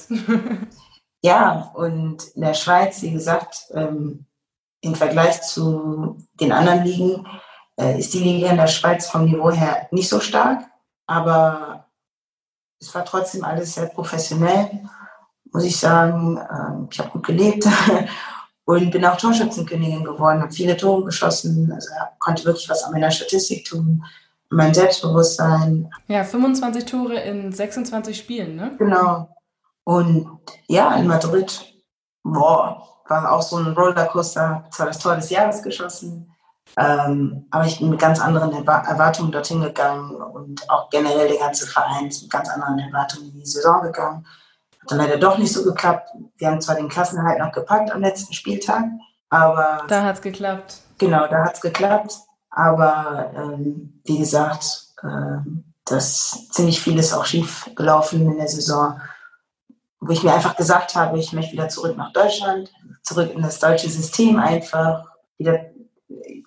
[1.22, 4.26] ja, und in der Schweiz, wie gesagt, ähm,
[4.82, 7.26] im Vergleich zu den anderen Ligen,
[7.76, 10.62] äh, ist die Liga in der Schweiz vom Niveau her nicht so stark.
[11.06, 11.86] Aber
[12.80, 14.84] es war trotzdem alles sehr professionell,
[15.52, 16.38] muss ich sagen.
[16.38, 17.66] Ähm, ich habe gut gelebt
[18.78, 23.10] und bin auch Torschützenkönigin geworden, habe viele Tore geschossen, also konnte wirklich was an meiner
[23.10, 24.04] Statistik tun,
[24.48, 25.90] mein Selbstbewusstsein.
[26.06, 28.76] Ja, 25 Tore in 26 Spielen, ne?
[28.78, 29.28] Genau.
[29.84, 31.64] Und ja, in Madrid,
[32.22, 36.32] boah, war auch so ein Rollercoaster, zwar das Tor des Jahres geschossen,
[36.76, 41.66] ähm, aber ich bin mit ganz anderen Erwartungen dorthin gegangen und auch generell der ganze
[41.66, 44.24] Verein ist mit ganz anderen Erwartungen in die Saison gegangen.
[44.80, 46.10] Hat dann leider doch nicht so geklappt.
[46.36, 48.84] Wir haben zwar den Klassenerhalt noch gepackt am letzten Spieltag,
[49.28, 49.84] aber.
[49.88, 50.78] Da hat es geklappt.
[50.98, 52.14] Genau, da hat es geklappt.
[52.50, 55.38] Aber ähm, wie gesagt, äh,
[55.84, 59.00] das ziemlich vieles auch schief gelaufen in der Saison,
[60.00, 63.58] wo ich mir einfach gesagt habe, ich möchte wieder zurück nach Deutschland, zurück in das
[63.58, 65.04] deutsche System einfach,
[65.36, 65.60] wieder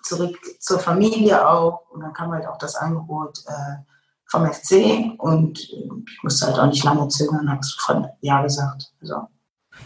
[0.02, 1.88] zurück zur Familie auch.
[1.90, 3.76] Und dann kam halt auch das Angebot äh,
[4.26, 8.92] vom FC und ich musste halt auch nicht lange zögern, habe sofort Ja gesagt.
[9.00, 9.14] So.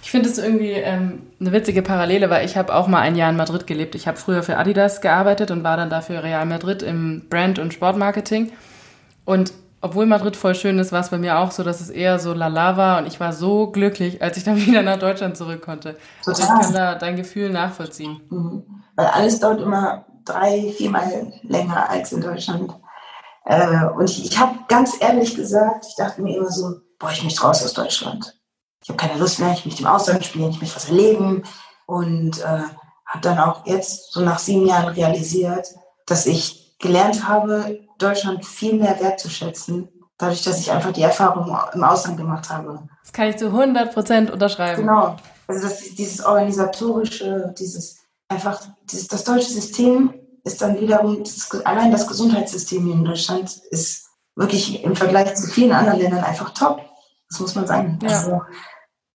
[0.02, 3.30] Ich finde es irgendwie ähm, eine witzige Parallele, weil ich habe auch mal ein Jahr
[3.30, 3.94] in Madrid gelebt.
[3.94, 7.74] Ich habe früher für Adidas gearbeitet und war dann dafür Real Madrid im Brand- und
[7.74, 8.52] Sportmarketing.
[9.24, 12.18] Und obwohl Madrid voll schön ist, war es bei mir auch so, dass es eher
[12.18, 15.62] so lala war und ich war so glücklich, als ich dann wieder nach Deutschland zurück
[15.62, 15.96] konnte.
[16.26, 18.20] Also ich kann da dein Gefühl nachvollziehen.
[18.30, 18.62] Mhm.
[18.96, 22.74] Weil alles dauert immer drei, viermal länger als in Deutschland.
[23.48, 27.24] Äh, und ich, ich habe ganz ehrlich gesagt, ich dachte mir immer so, boah, ich
[27.24, 28.38] möchte raus aus Deutschland.
[28.82, 31.42] Ich habe keine Lust mehr, ich möchte im Ausland spielen, ich möchte was erleben.
[31.86, 32.62] Und äh,
[33.06, 35.66] habe dann auch jetzt, so nach sieben Jahren, realisiert,
[36.04, 41.84] dass ich gelernt habe, Deutschland viel mehr wertzuschätzen, dadurch, dass ich einfach die Erfahrung im
[41.84, 42.86] Ausland gemacht habe.
[43.02, 44.82] Das kann ich zu 100 Prozent unterschreiben.
[44.82, 45.16] Genau.
[45.46, 47.96] Also das, dieses organisatorische, dieses
[48.28, 50.12] einfach, dieses, das deutsche System
[50.44, 55.72] ist dann wiederum, das, allein das Gesundheitssystem in Deutschland ist wirklich im Vergleich zu vielen
[55.72, 56.80] anderen Ländern einfach top.
[57.28, 57.98] Das muss man sagen.
[58.02, 58.08] Ja.
[58.08, 58.42] Also,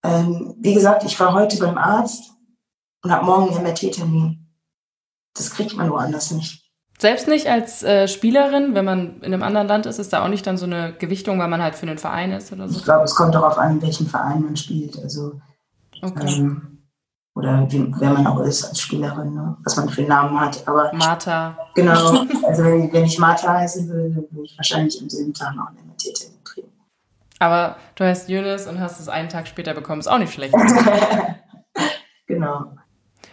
[0.03, 2.31] ähm, wie gesagt, ich war heute beim Arzt
[3.01, 4.47] und habe morgen einen MRT-Termin.
[5.33, 6.63] Das kriegt man woanders nicht.
[6.99, 10.29] Selbst nicht als äh, Spielerin, wenn man in einem anderen Land ist, ist da auch
[10.29, 12.77] nicht dann so eine Gewichtung, weil man halt für einen Verein ist oder so?
[12.77, 14.97] Ich glaube, es kommt darauf an, welchen Verein man spielt.
[15.01, 15.41] Also,
[16.01, 16.27] okay.
[16.27, 16.72] ähm,
[17.43, 19.58] oder wie, wer man auch ist als Spielerin, ne?
[19.63, 20.65] was man für einen Namen hat.
[20.65, 21.58] Aber Martha.
[21.75, 22.25] Genau.
[22.43, 25.79] Also wenn, wenn ich Martha heißen würde, würde ich wahrscheinlich am selben Tag noch eine
[25.79, 26.69] MRT kriegen.
[27.39, 30.56] Aber du heißt Yunus und hast es einen Tag später bekommen, ist auch nicht schlecht.
[32.27, 32.71] genau.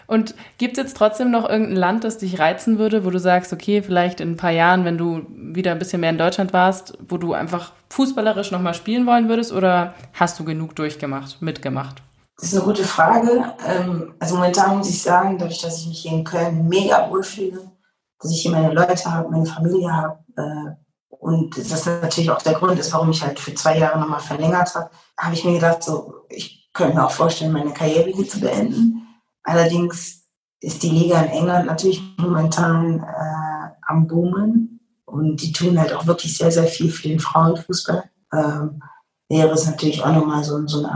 [0.09, 3.53] Und gibt es jetzt trotzdem noch irgendein Land, das dich reizen würde, wo du sagst,
[3.53, 6.99] okay, vielleicht in ein paar Jahren, wenn du wieder ein bisschen mehr in Deutschland warst,
[7.09, 12.03] wo du einfach fußballerisch nochmal spielen wollen würdest oder hast du genug durchgemacht, mitgemacht?
[12.41, 13.53] Das ist eine gute Frage.
[13.67, 17.71] Ähm, also momentan muss ich sagen, dadurch, dass ich mich hier in Köln mega wohlfühle,
[18.19, 20.71] dass ich hier meine Leute habe, meine Familie habe äh,
[21.11, 24.75] und das natürlich auch der Grund ist, warum ich halt für zwei Jahre nochmal verlängert
[24.75, 28.41] habe, habe ich mir gedacht, so, ich könnte mir auch vorstellen, meine Karriere hier zu
[28.41, 29.07] beenden.
[29.43, 30.25] Allerdings
[30.61, 36.07] ist die Liga in England natürlich momentan äh, am Boomen und die tun halt auch
[36.07, 38.05] wirklich sehr, sehr viel für den Frauenfußball.
[38.33, 38.83] Ähm,
[39.29, 40.87] wäre es natürlich auch nochmal so, so,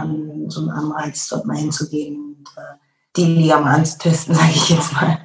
[0.45, 2.77] ein, so ein Anreiz, dort mal hinzugehen und äh,
[3.17, 5.19] die Liga mal anzutesten, sage ich jetzt mal.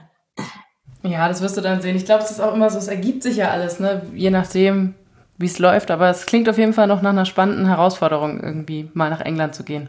[1.04, 1.96] Ja, das wirst du dann sehen.
[1.96, 4.02] Ich glaube, es ist auch immer so, es ergibt sich ja alles, ne?
[4.14, 4.96] je nachdem,
[5.38, 5.92] wie es läuft.
[5.92, 9.56] Aber es klingt auf jeden Fall noch nach einer spannenden Herausforderung, irgendwie mal nach England
[9.56, 9.88] zu gehen.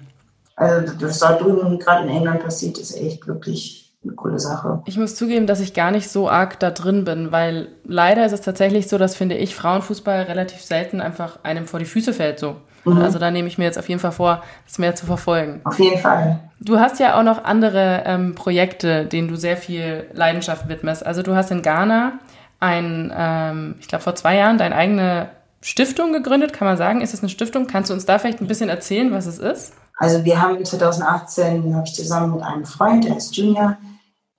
[0.56, 4.82] Also das da drüben gerade in England passiert, ist echt wirklich eine coole Sache.
[4.86, 8.32] Ich muss zugeben, dass ich gar nicht so arg da drin bin, weil leider ist
[8.32, 12.38] es tatsächlich so, dass finde ich Frauenfußball relativ selten einfach einem vor die Füße fällt
[12.38, 12.56] so.
[12.84, 12.98] Mhm.
[12.98, 15.60] Also da nehme ich mir jetzt auf jeden Fall vor, das mehr zu verfolgen.
[15.64, 16.40] Auf jeden Fall.
[16.60, 21.04] Du hast ja auch noch andere ähm, Projekte, denen du sehr viel Leidenschaft widmest.
[21.04, 22.18] Also du hast in Ghana
[22.58, 25.30] ein, ähm, ich glaube vor zwei Jahren, deine eigene
[25.62, 27.00] Stiftung gegründet, kann man sagen.
[27.00, 27.66] Ist es eine Stiftung?
[27.66, 29.74] Kannst du uns da vielleicht ein bisschen erzählen, was es ist?
[29.96, 33.76] Also wir haben 2018, habe ich zusammen mit einem Freund, der ist Junior,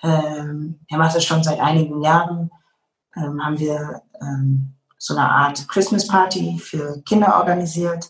[0.01, 2.49] ähm, er macht das schon seit einigen Jahren,
[3.15, 8.09] ähm, haben wir ähm, so eine Art Christmas Party für Kinder organisiert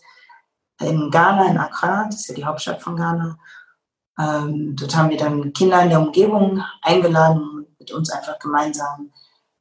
[0.84, 3.38] in Ghana, in Accra, das ist ja die Hauptstadt von Ghana.
[4.18, 9.10] Ähm, dort haben wir dann Kinder in der Umgebung eingeladen, mit uns einfach gemeinsam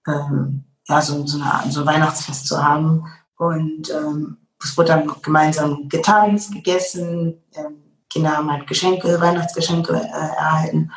[0.08, 3.06] ähm, ja, so, so, eine, so ein Weihnachtsfest zu haben.
[3.38, 7.42] Und ähm, es wurde dann gemeinsam getanzt, gegessen.
[7.56, 10.92] Ähm, Kinder haben halt Geschenke, Weihnachtsgeschenke äh, erhalten.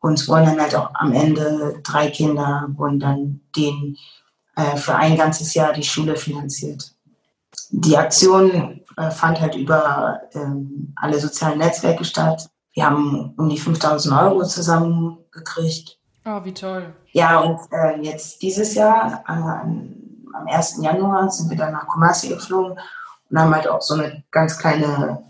[0.00, 3.96] Und es wurden dann halt auch am Ende drei Kinder, wurden dann denen
[4.54, 6.92] äh, für ein ganzes Jahr die Schule finanziert.
[7.70, 12.48] Die Aktion äh, fand halt über ähm, alle sozialen Netzwerke statt.
[12.72, 15.98] Wir haben um die 5000 Euro zusammengekriegt.
[16.24, 16.94] Oh, wie toll.
[17.12, 20.78] Ja, und äh, jetzt dieses Jahr, äh, am 1.
[20.82, 22.78] Januar sind wir dann nach Kumasi geflogen
[23.30, 25.24] und haben halt auch so eine ganz kleine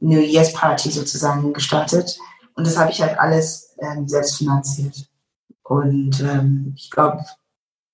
[0.00, 2.18] New Year's Party sozusagen gestartet.
[2.54, 5.08] Und das habe ich halt alles ähm, selbst finanziert.
[5.62, 7.24] Und ähm, ich glaube,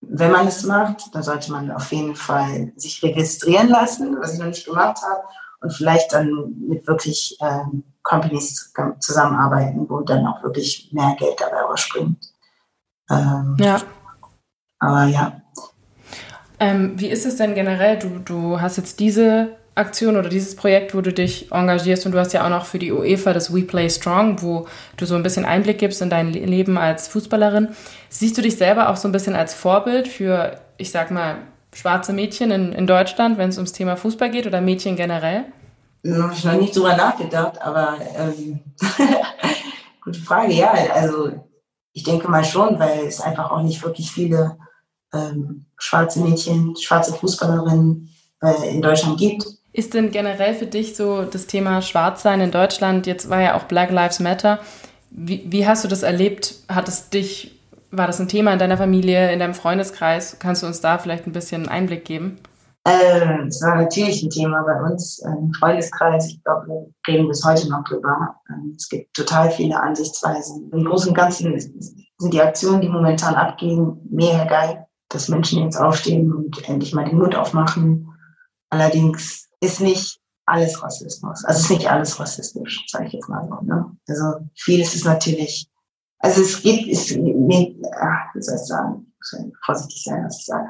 [0.00, 4.38] wenn man es macht, dann sollte man auf jeden Fall sich registrieren lassen, was ich
[4.38, 5.22] noch nicht gemacht habe,
[5.60, 11.60] und vielleicht dann mit wirklich ähm, Companies zusammenarbeiten, wo dann auch wirklich mehr Geld dabei
[11.60, 12.32] rausspringt.
[13.10, 13.82] Ähm, ja.
[14.78, 15.40] Aber ja,
[16.60, 17.98] ähm, wie ist es denn generell?
[17.98, 22.18] Du, du hast jetzt diese Aktion oder dieses Projekt, wo du dich engagierst und du
[22.18, 25.22] hast ja auch noch für die UEFA das We Play Strong, wo du so ein
[25.22, 27.68] bisschen Einblick gibst in dein Leben als Fußballerin.
[28.08, 31.36] Siehst du dich selber auch so ein bisschen als Vorbild für, ich sag mal,
[31.72, 35.44] schwarze Mädchen in, in Deutschland, wenn es ums Thema Fußball geht oder Mädchen generell?
[36.04, 38.60] Habe ich noch nicht drüber nachgedacht, aber ähm,
[40.00, 40.52] gute Frage.
[40.52, 41.30] Ja, also
[41.92, 44.56] ich denke mal schon, weil es einfach auch nicht wirklich viele
[45.12, 48.08] ähm, schwarze Mädchen, schwarze Fußballerinnen
[48.42, 49.44] äh, in Deutschland gibt.
[49.72, 53.64] Ist denn generell für dich so das Thema Schwarzsein in Deutschland, jetzt war ja auch
[53.64, 54.58] Black Lives Matter,
[55.10, 56.54] wie, wie hast du das erlebt?
[56.68, 57.58] Hat es dich,
[57.90, 60.38] war das ein Thema in deiner Familie, in deinem Freundeskreis?
[60.38, 62.38] Kannst du uns da vielleicht ein bisschen Einblick geben?
[62.86, 66.28] Ähm, es war natürlich ein Thema bei uns im Freundeskreis.
[66.28, 68.36] Ich glaube, wir reden bis heute noch drüber.
[68.48, 70.70] Ähm, es gibt total viele Ansichtsweisen.
[70.72, 75.76] Im Großen und Ganzen sind die Aktionen, die momentan abgehen, mega geil dass Menschen jetzt
[75.76, 78.08] aufstehen und endlich mal den Mund aufmachen.
[78.70, 81.44] Allerdings ist nicht alles Rassismus.
[81.44, 83.64] Also ist nicht alles rassistisch, sage ich jetzt mal so.
[83.64, 83.96] Ne?
[84.08, 85.70] Also vieles ist natürlich,
[86.18, 90.38] also es gibt, ist, nee, ach, wie soll ich sagen, ich muss vorsichtig sein, was
[90.38, 90.68] ich sage.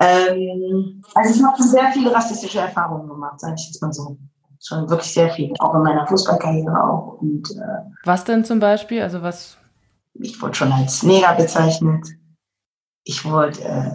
[0.00, 4.18] Ähm, also ich habe sehr viele rassistische Erfahrungen gemacht, sage ich jetzt mal so.
[4.64, 7.18] Schon wirklich sehr viel, auch in meiner Fußballkarriere auch.
[7.20, 9.02] Und, äh, was denn zum Beispiel?
[9.02, 9.56] Also was?
[10.14, 12.06] Ich wurde schon als Neger bezeichnet
[13.04, 13.90] ich wurde, äh,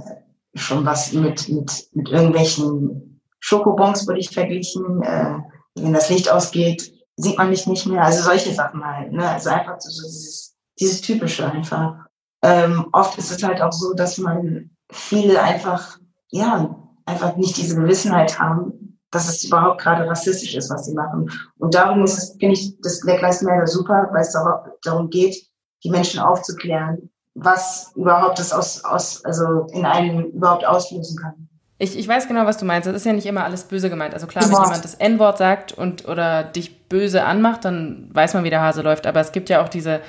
[0.56, 5.04] schon was mit, mit, mit irgendwelchen Schokobons, würde ich verglichen.
[5.04, 5.40] Äh,
[5.76, 8.04] wenn das Licht ausgeht, sieht man mich nicht mehr.
[8.04, 9.12] Also solche Sachen halt.
[9.12, 9.28] Ne?
[9.28, 11.96] Also einfach so dieses, dieses Typische einfach.
[12.44, 15.98] Ähm, oft ist es halt auch so, dass man viele einfach,
[16.30, 21.32] ja, einfach nicht diese Gewissenheit haben, dass es überhaupt gerade rassistisch ist, was sie machen.
[21.58, 24.36] Und darum ist es, finde ich, das Black Lives Matter super, weil es
[24.84, 25.36] darum geht,
[25.84, 31.48] die Menschen aufzuklären, was überhaupt das aus, aus, also in einem überhaupt auslösen kann.
[31.80, 32.88] Ich, ich weiß genau, was du meinst.
[32.88, 34.14] Das ist ja nicht immer alles böse gemeint.
[34.14, 38.44] Also klar, wenn jemand das N-Wort sagt und oder dich böse anmacht, dann weiß man,
[38.44, 39.06] wie der Hase läuft.
[39.06, 40.02] Aber es gibt ja auch diese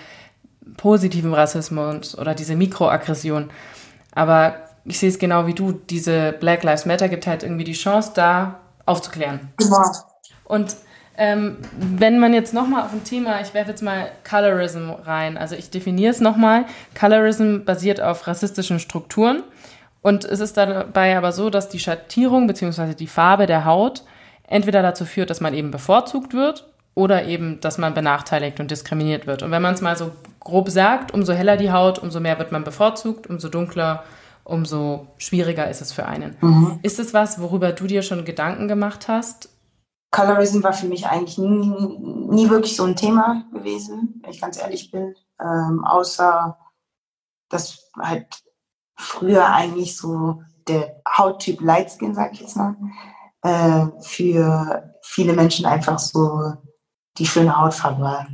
[0.79, 3.51] positiven Rassismus oder diese Mikroaggression.
[4.15, 4.55] Aber
[4.85, 5.73] ich sehe es genau wie du.
[5.73, 9.53] Diese Black Lives Matter gibt halt irgendwie die Chance, da aufzuklären.
[9.59, 9.83] Genau.
[10.45, 10.75] Und
[11.19, 15.37] ähm, wenn man jetzt nochmal auf ein Thema, ich werfe jetzt mal Colorism rein.
[15.37, 16.65] Also ich definiere es nochmal.
[16.99, 19.43] Colorism basiert auf rassistischen Strukturen.
[20.03, 22.95] Und es ist dabei aber so, dass die Schattierung bzw.
[22.95, 24.05] die Farbe der Haut
[24.47, 29.27] entweder dazu führt, dass man eben bevorzugt wird oder eben, dass man benachteiligt und diskriminiert
[29.27, 29.43] wird.
[29.43, 32.53] Und wenn man es mal so grob sagt, umso heller die Haut, umso mehr wird
[32.53, 34.05] man bevorzugt, umso dunkler,
[34.45, 36.37] umso schwieriger ist es für einen.
[36.41, 36.81] Mhm.
[36.83, 39.51] Ist es was, worüber du dir schon Gedanken gemacht hast?
[40.11, 41.99] Colorism war für mich eigentlich nie,
[42.31, 45.15] nie wirklich so ein Thema gewesen, wenn ich ganz ehrlich bin.
[45.39, 46.57] Ähm, außer,
[47.51, 48.27] dass halt
[48.99, 52.77] früher eigentlich so der Hauttyp Lightskin, sag ich jetzt mal,
[53.43, 56.53] äh, für viele Menschen einfach so
[57.17, 58.27] die schöne Hautfarbe war.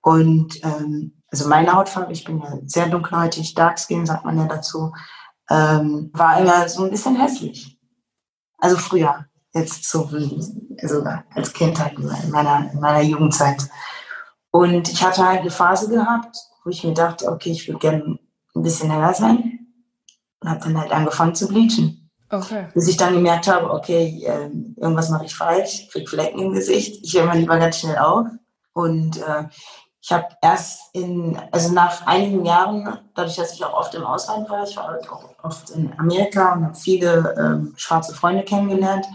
[0.00, 4.94] Und ähm, also meine Hautfarbe, ich bin ja sehr dunkelhäutig, Darkskin sagt man ja dazu,
[5.50, 7.78] ähm, war immer so ein bisschen hässlich.
[8.58, 10.08] Also früher, jetzt so,
[10.80, 13.68] also als Kind halt in meiner, in meiner Jugendzeit.
[14.50, 18.18] Und ich hatte halt eine Phase gehabt, wo ich mir dachte, okay, ich würde gerne
[18.54, 19.58] ein bisschen heller sein
[20.40, 22.10] und habe dann halt angefangen zu bleachen.
[22.30, 22.66] Okay.
[22.74, 27.02] Bis ich dann gemerkt habe, okay, äh, irgendwas mache ich falsch, krieg Flecken im Gesicht,
[27.02, 28.26] ich höre mal lieber ganz schnell auf.
[28.74, 29.44] Und äh,
[30.00, 34.48] ich habe erst in, also nach einigen Jahren, dadurch, dass ich auch oft im Ausland
[34.48, 39.06] war, ich war halt auch oft in Amerika und habe viele ähm, schwarze Freunde kennengelernt,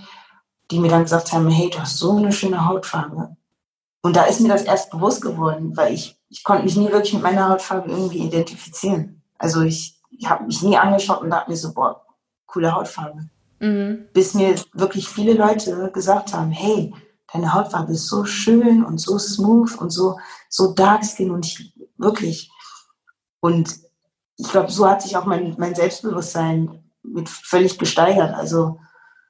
[0.72, 3.36] die mir dann gesagt haben, hey, du hast so eine schöne Hautfarbe.
[4.02, 7.14] Und da ist mir das erst bewusst geworden, weil ich, ich konnte mich nie wirklich
[7.14, 9.22] mit meiner Hautfarbe irgendwie identifizieren.
[9.38, 12.06] Also ich ich habe mich nie angeschaut und dachte mir so, boah,
[12.46, 13.30] coole Hautfarbe.
[13.60, 14.08] Mhm.
[14.14, 16.94] Bis mir wirklich viele Leute gesagt haben, hey,
[17.34, 20.18] deine Hautfarbe ist so schön und so smooth und so,
[20.50, 22.52] so dark skin und ich wirklich.
[23.42, 23.76] Und
[24.38, 28.34] ich glaube, so hat sich auch mein, mein Selbstbewusstsein mit völlig gesteigert.
[28.34, 28.80] Also,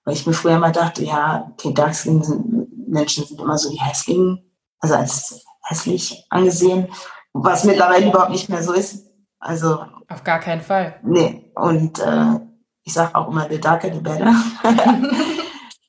[0.05, 3.71] weil ich mir früher immer dachte, ja, okay, dark skin sind, Menschen sind immer so
[3.71, 4.43] die hässlichen,
[4.79, 6.87] also als hässlich angesehen,
[7.33, 9.07] was mittlerweile überhaupt nicht mehr so ist.
[9.39, 10.95] Also auf gar keinen Fall.
[11.03, 12.39] Nee, und äh,
[12.83, 14.33] ich sage auch immer, the darker, the better.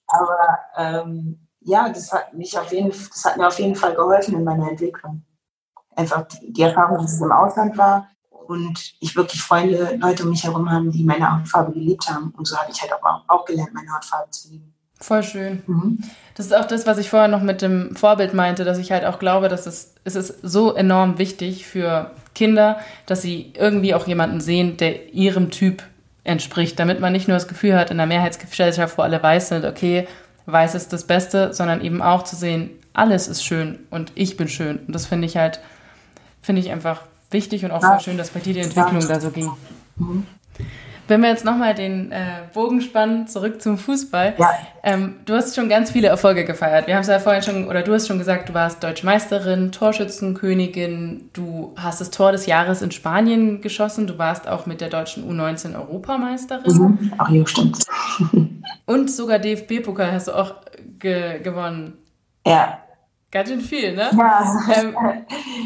[0.07, 4.35] Aber ähm, ja, das hat, mich auf jeden, das hat mir auf jeden Fall geholfen
[4.35, 5.24] in meiner Entwicklung.
[5.96, 10.44] Einfach die Erfahrung, dass es im Ausland war und ich wirklich Freunde, Leute um mich
[10.44, 12.31] herum haben, die meine Hautfarbe geliebt haben.
[12.37, 14.74] Und so habe ich halt auch, auch gelernt, meine Hautfarbe zu lieben.
[15.00, 15.62] Voll schön.
[15.66, 15.98] Mhm.
[16.35, 19.05] Das ist auch das, was ich vorher noch mit dem Vorbild meinte, dass ich halt
[19.05, 24.07] auch glaube, dass es, es ist so enorm wichtig für Kinder, dass sie irgendwie auch
[24.07, 25.83] jemanden sehen, der ihrem Typ
[26.25, 29.64] entspricht, damit man nicht nur das Gefühl hat, in der Mehrheitsgesellschaft, wo alle weiß sind,
[29.64, 30.09] okay,
[30.47, 34.49] weiß ist das Beste, sondern eben auch zu sehen, alles ist schön und ich bin
[34.49, 34.79] schön.
[34.87, 35.61] Und das finde ich halt,
[36.42, 39.31] finde ich einfach wichtig und auch voll schön, dass bei dir die Entwicklung da so
[39.31, 39.51] ging.
[39.97, 40.27] Mhm.
[41.07, 44.35] Wenn wir jetzt nochmal den äh, Bogen spannen, zurück zum Fußball.
[44.38, 44.51] Ja.
[44.83, 46.87] Ähm, du hast schon ganz viele Erfolge gefeiert.
[46.87, 49.71] Wir haben es ja vorhin schon, oder du hast schon gesagt, du warst Deutsche Meisterin,
[49.71, 54.88] Torschützenkönigin, du hast das Tor des Jahres in Spanien geschossen, du warst auch mit der
[54.88, 56.75] deutschen U19 Europameisterin.
[56.75, 57.12] Mhm.
[57.19, 57.79] Ach ja, stimmt.
[58.87, 60.55] Und sogar DFB-Pokal hast du auch
[60.99, 61.95] ge gewonnen.
[62.47, 62.79] Ja,
[63.35, 64.11] Ganz schön viel, ne?
[64.16, 64.62] Ja.
[64.73, 64.97] Ähm,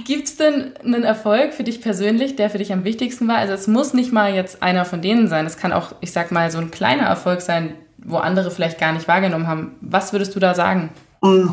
[0.07, 3.37] Gibt es denn einen Erfolg für dich persönlich, der für dich am wichtigsten war?
[3.37, 5.45] Also es muss nicht mal jetzt einer von denen sein.
[5.45, 8.93] Es kann auch, ich sag mal, so ein kleiner Erfolg sein, wo andere vielleicht gar
[8.93, 9.77] nicht wahrgenommen haben.
[9.83, 10.89] Was würdest du da sagen?
[11.21, 11.51] Mm,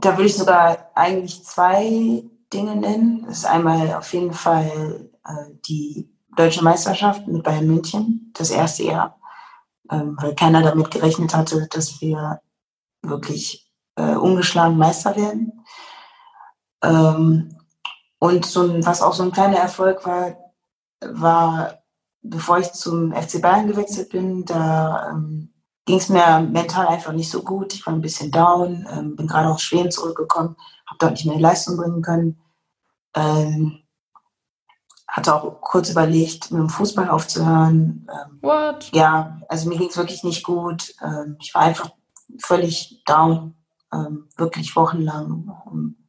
[0.00, 3.24] da würde ich sogar eigentlich zwei Dinge nennen.
[3.26, 8.84] Das ist einmal auf jeden Fall äh, die deutsche Meisterschaft mit Bayern München, das erste
[8.84, 9.18] Jahr,
[9.90, 12.40] ähm, weil keiner damit gerechnet hatte, dass wir
[13.02, 13.61] wirklich
[13.96, 15.64] äh, ungeschlagen Meister werden.
[16.82, 17.56] Ähm,
[18.18, 20.36] und so ein, was auch so ein kleiner Erfolg war,
[21.00, 21.82] war,
[22.22, 25.52] bevor ich zum FC Bayern gewechselt bin, da ähm,
[25.84, 27.74] ging es mir mental einfach nicht so gut.
[27.74, 31.40] Ich war ein bisschen down, ähm, bin gerade aus Schweden zurückgekommen, habe dort nicht mehr
[31.40, 32.40] Leistung bringen können.
[33.14, 33.78] Ähm,
[35.08, 38.08] hatte auch kurz überlegt, mit dem Fußball aufzuhören.
[38.10, 38.88] Ähm, What?
[38.92, 40.94] Ja, also mir ging es wirklich nicht gut.
[41.02, 41.90] Ähm, ich war einfach
[42.38, 43.54] völlig down,
[43.92, 46.08] ähm, wirklich wochenlang, ähm,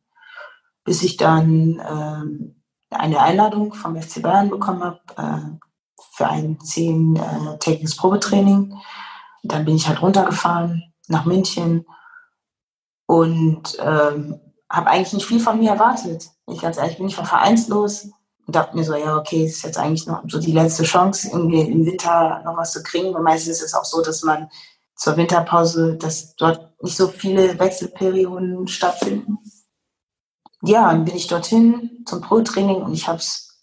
[0.84, 5.66] bis ich dann ähm, eine Einladung vom FC Bayern bekommen habe äh,
[6.12, 8.76] für ein zehntägiges Probetraining.
[9.44, 11.86] Dann bin ich halt runtergefahren nach München
[13.06, 16.30] und ähm, habe eigentlich nicht viel von mir erwartet.
[16.48, 18.10] Ich ganz ehrlich bin ich war vereinslos
[18.46, 21.62] und dachte mir so, ja, okay, ist jetzt eigentlich noch so die letzte Chance, irgendwie
[21.62, 23.14] im Winter noch was zu kriegen.
[23.14, 24.50] Weil meistens ist es auch so, dass man
[24.96, 29.39] zur Winterpause, dass dort nicht so viele Wechselperioden stattfinden.
[30.62, 33.54] Ja, dann bin ich dorthin zum Pro-Training und ich habe es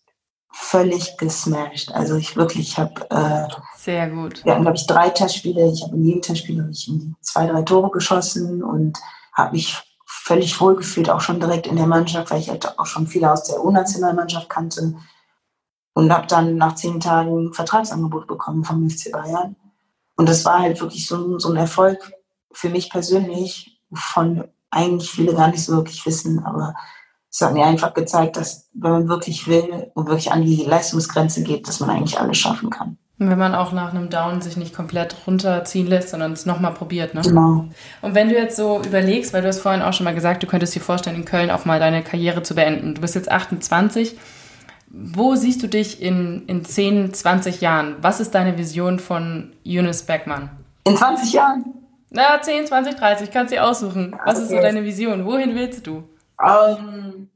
[0.53, 1.93] völlig gesmashed.
[1.95, 4.45] Also ich wirklich habe äh, sehr gut.
[4.45, 5.71] Wir hatten glaube ich drei Testspiele.
[5.73, 6.91] Ich habe in jedem Testspiel ich
[7.23, 8.99] zwei, drei Tore geschossen und
[9.33, 13.07] habe mich völlig wohlgefühlt, auch schon direkt in der Mannschaft, weil ich halt auch schon
[13.07, 14.95] viele aus der U-Nationalmannschaft kannte.
[15.93, 19.57] Und habe dann nach zehn Tagen ein Vertragsangebot bekommen vom FC Bayern.
[20.21, 22.13] Und das war halt wirklich so, so ein Erfolg
[22.53, 26.45] für mich persönlich, von eigentlich viele gar nicht so wirklich wissen.
[26.45, 26.75] Aber
[27.31, 31.43] es hat mir einfach gezeigt, dass wenn man wirklich will und wirklich an die Leistungsgrenze
[31.43, 32.99] geht, dass man eigentlich alles schaffen kann.
[33.17, 37.15] Wenn man auch nach einem Down sich nicht komplett runterziehen lässt, sondern es nochmal probiert,
[37.15, 37.23] ne?
[37.23, 37.65] Genau.
[38.03, 40.47] Und wenn du jetzt so überlegst, weil du hast vorhin auch schon mal gesagt, du
[40.47, 42.95] könntest dir vorstellen, in Köln auch mal deine Karriere zu beenden.
[42.95, 44.19] Du bist jetzt 28.
[44.91, 47.97] Wo siehst du dich in, in 10, 20 Jahren?
[48.01, 50.51] Was ist deine Vision von Eunice Beckmann?
[50.85, 51.65] In 20 Jahren?
[52.11, 54.17] Na, 10, 20, 30, kannst du dir aussuchen.
[54.25, 54.43] Was okay.
[54.43, 55.25] ist so deine Vision?
[55.25, 56.03] Wohin willst du?
[56.39, 57.31] Um, ähm,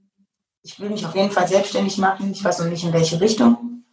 [0.63, 2.33] ich will mich auf jeden Fall selbstständig machen.
[2.33, 3.85] Ich weiß noch nicht, in welche Richtung.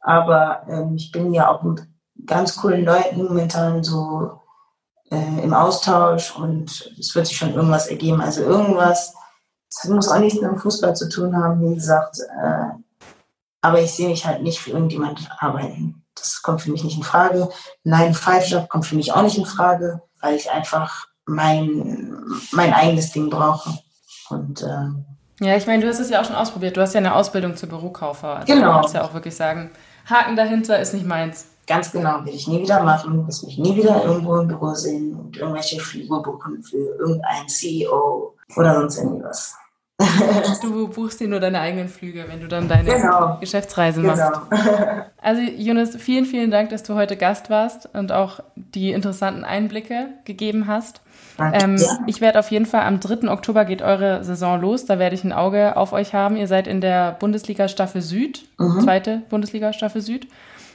[0.00, 1.82] Aber ähm, ich bin ja auch mit
[2.26, 4.40] ganz coolen Leuten momentan so
[5.10, 8.20] äh, im Austausch und es wird sich schon irgendwas ergeben.
[8.20, 9.14] Also irgendwas,
[9.74, 12.18] das muss auch nichts mit dem Fußball zu tun haben, wie gesagt.
[12.20, 12.89] Äh,
[13.60, 16.02] aber ich sehe mich halt nicht für irgendjemand arbeiten.
[16.14, 17.48] Das kommt für mich nicht in Frage.
[17.84, 23.12] Nein, Five-Job kommt für mich auch nicht in Frage, weil ich einfach mein, mein eigenes
[23.12, 23.78] Ding brauche.
[24.28, 26.76] Und äh, ja, ich meine, du hast es ja auch schon ausprobiert.
[26.76, 28.36] Du hast ja eine Ausbildung zur Bürokaufer.
[28.36, 28.66] Also genau.
[28.66, 29.70] Du kannst ja auch wirklich sagen,
[30.08, 31.46] Haken dahinter ist nicht meins.
[31.66, 35.14] Ganz genau, will ich nie wieder machen, will mich nie wieder irgendwo im Büro sehen
[35.14, 39.54] und irgendwelche Flüge buchen für irgendeinen CEO oder sonst irgendwas.
[40.62, 43.38] Du buchst dir nur deine eigenen Flüge, wenn du dann deine genau.
[43.40, 44.22] Geschäftsreise machst.
[44.50, 45.04] Genau.
[45.20, 50.08] also Jonas, vielen, vielen Dank, dass du heute Gast warst und auch die interessanten Einblicke
[50.24, 51.00] gegeben hast.
[51.38, 51.98] Ähm, ja.
[52.06, 53.30] Ich werde auf jeden Fall am 3.
[53.30, 54.84] Oktober geht eure Saison los.
[54.84, 56.36] Da werde ich ein Auge auf euch haben.
[56.36, 58.80] Ihr seid in der Bundesliga Staffel Süd, mhm.
[58.80, 60.26] zweite Bundesliga Staffel Süd.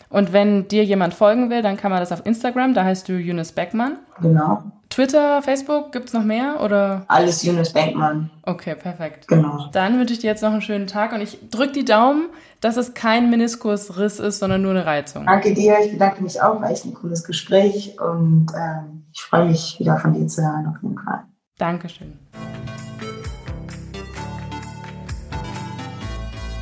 [0.10, 3.14] Und wenn dir jemand folgen will, dann kann man das auf Instagram, da heißt du
[3.14, 3.98] Eunice Beckmann.
[4.22, 4.64] Genau.
[4.90, 6.62] Twitter, Facebook, gibt es noch mehr?
[6.64, 7.04] Oder?
[7.08, 8.30] Alles Eunice Beckmann.
[8.44, 9.28] Okay, perfekt.
[9.28, 9.68] Genau.
[9.72, 12.30] Dann wünsche ich dir jetzt noch einen schönen Tag und ich drücke die Daumen,
[12.62, 15.26] dass es kein Meniskusriss ist, sondern nur eine Reizung.
[15.26, 19.46] Danke dir, ich bedanke mich auch, war echt ein cooles Gespräch und ähm, ich freue
[19.46, 21.24] mich wieder von dir zu hören auf jeden Fall.
[21.58, 22.20] Dankeschön.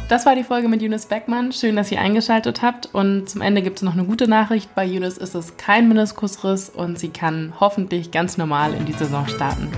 [0.09, 1.53] Das war die Folge mit Eunice Beckmann.
[1.53, 2.93] Schön, dass ihr eingeschaltet habt.
[2.93, 4.75] Und zum Ende gibt es noch eine gute Nachricht.
[4.75, 9.27] Bei Eunice ist es kein Meniskusriss und sie kann hoffentlich ganz normal in die Saison
[9.27, 9.69] starten.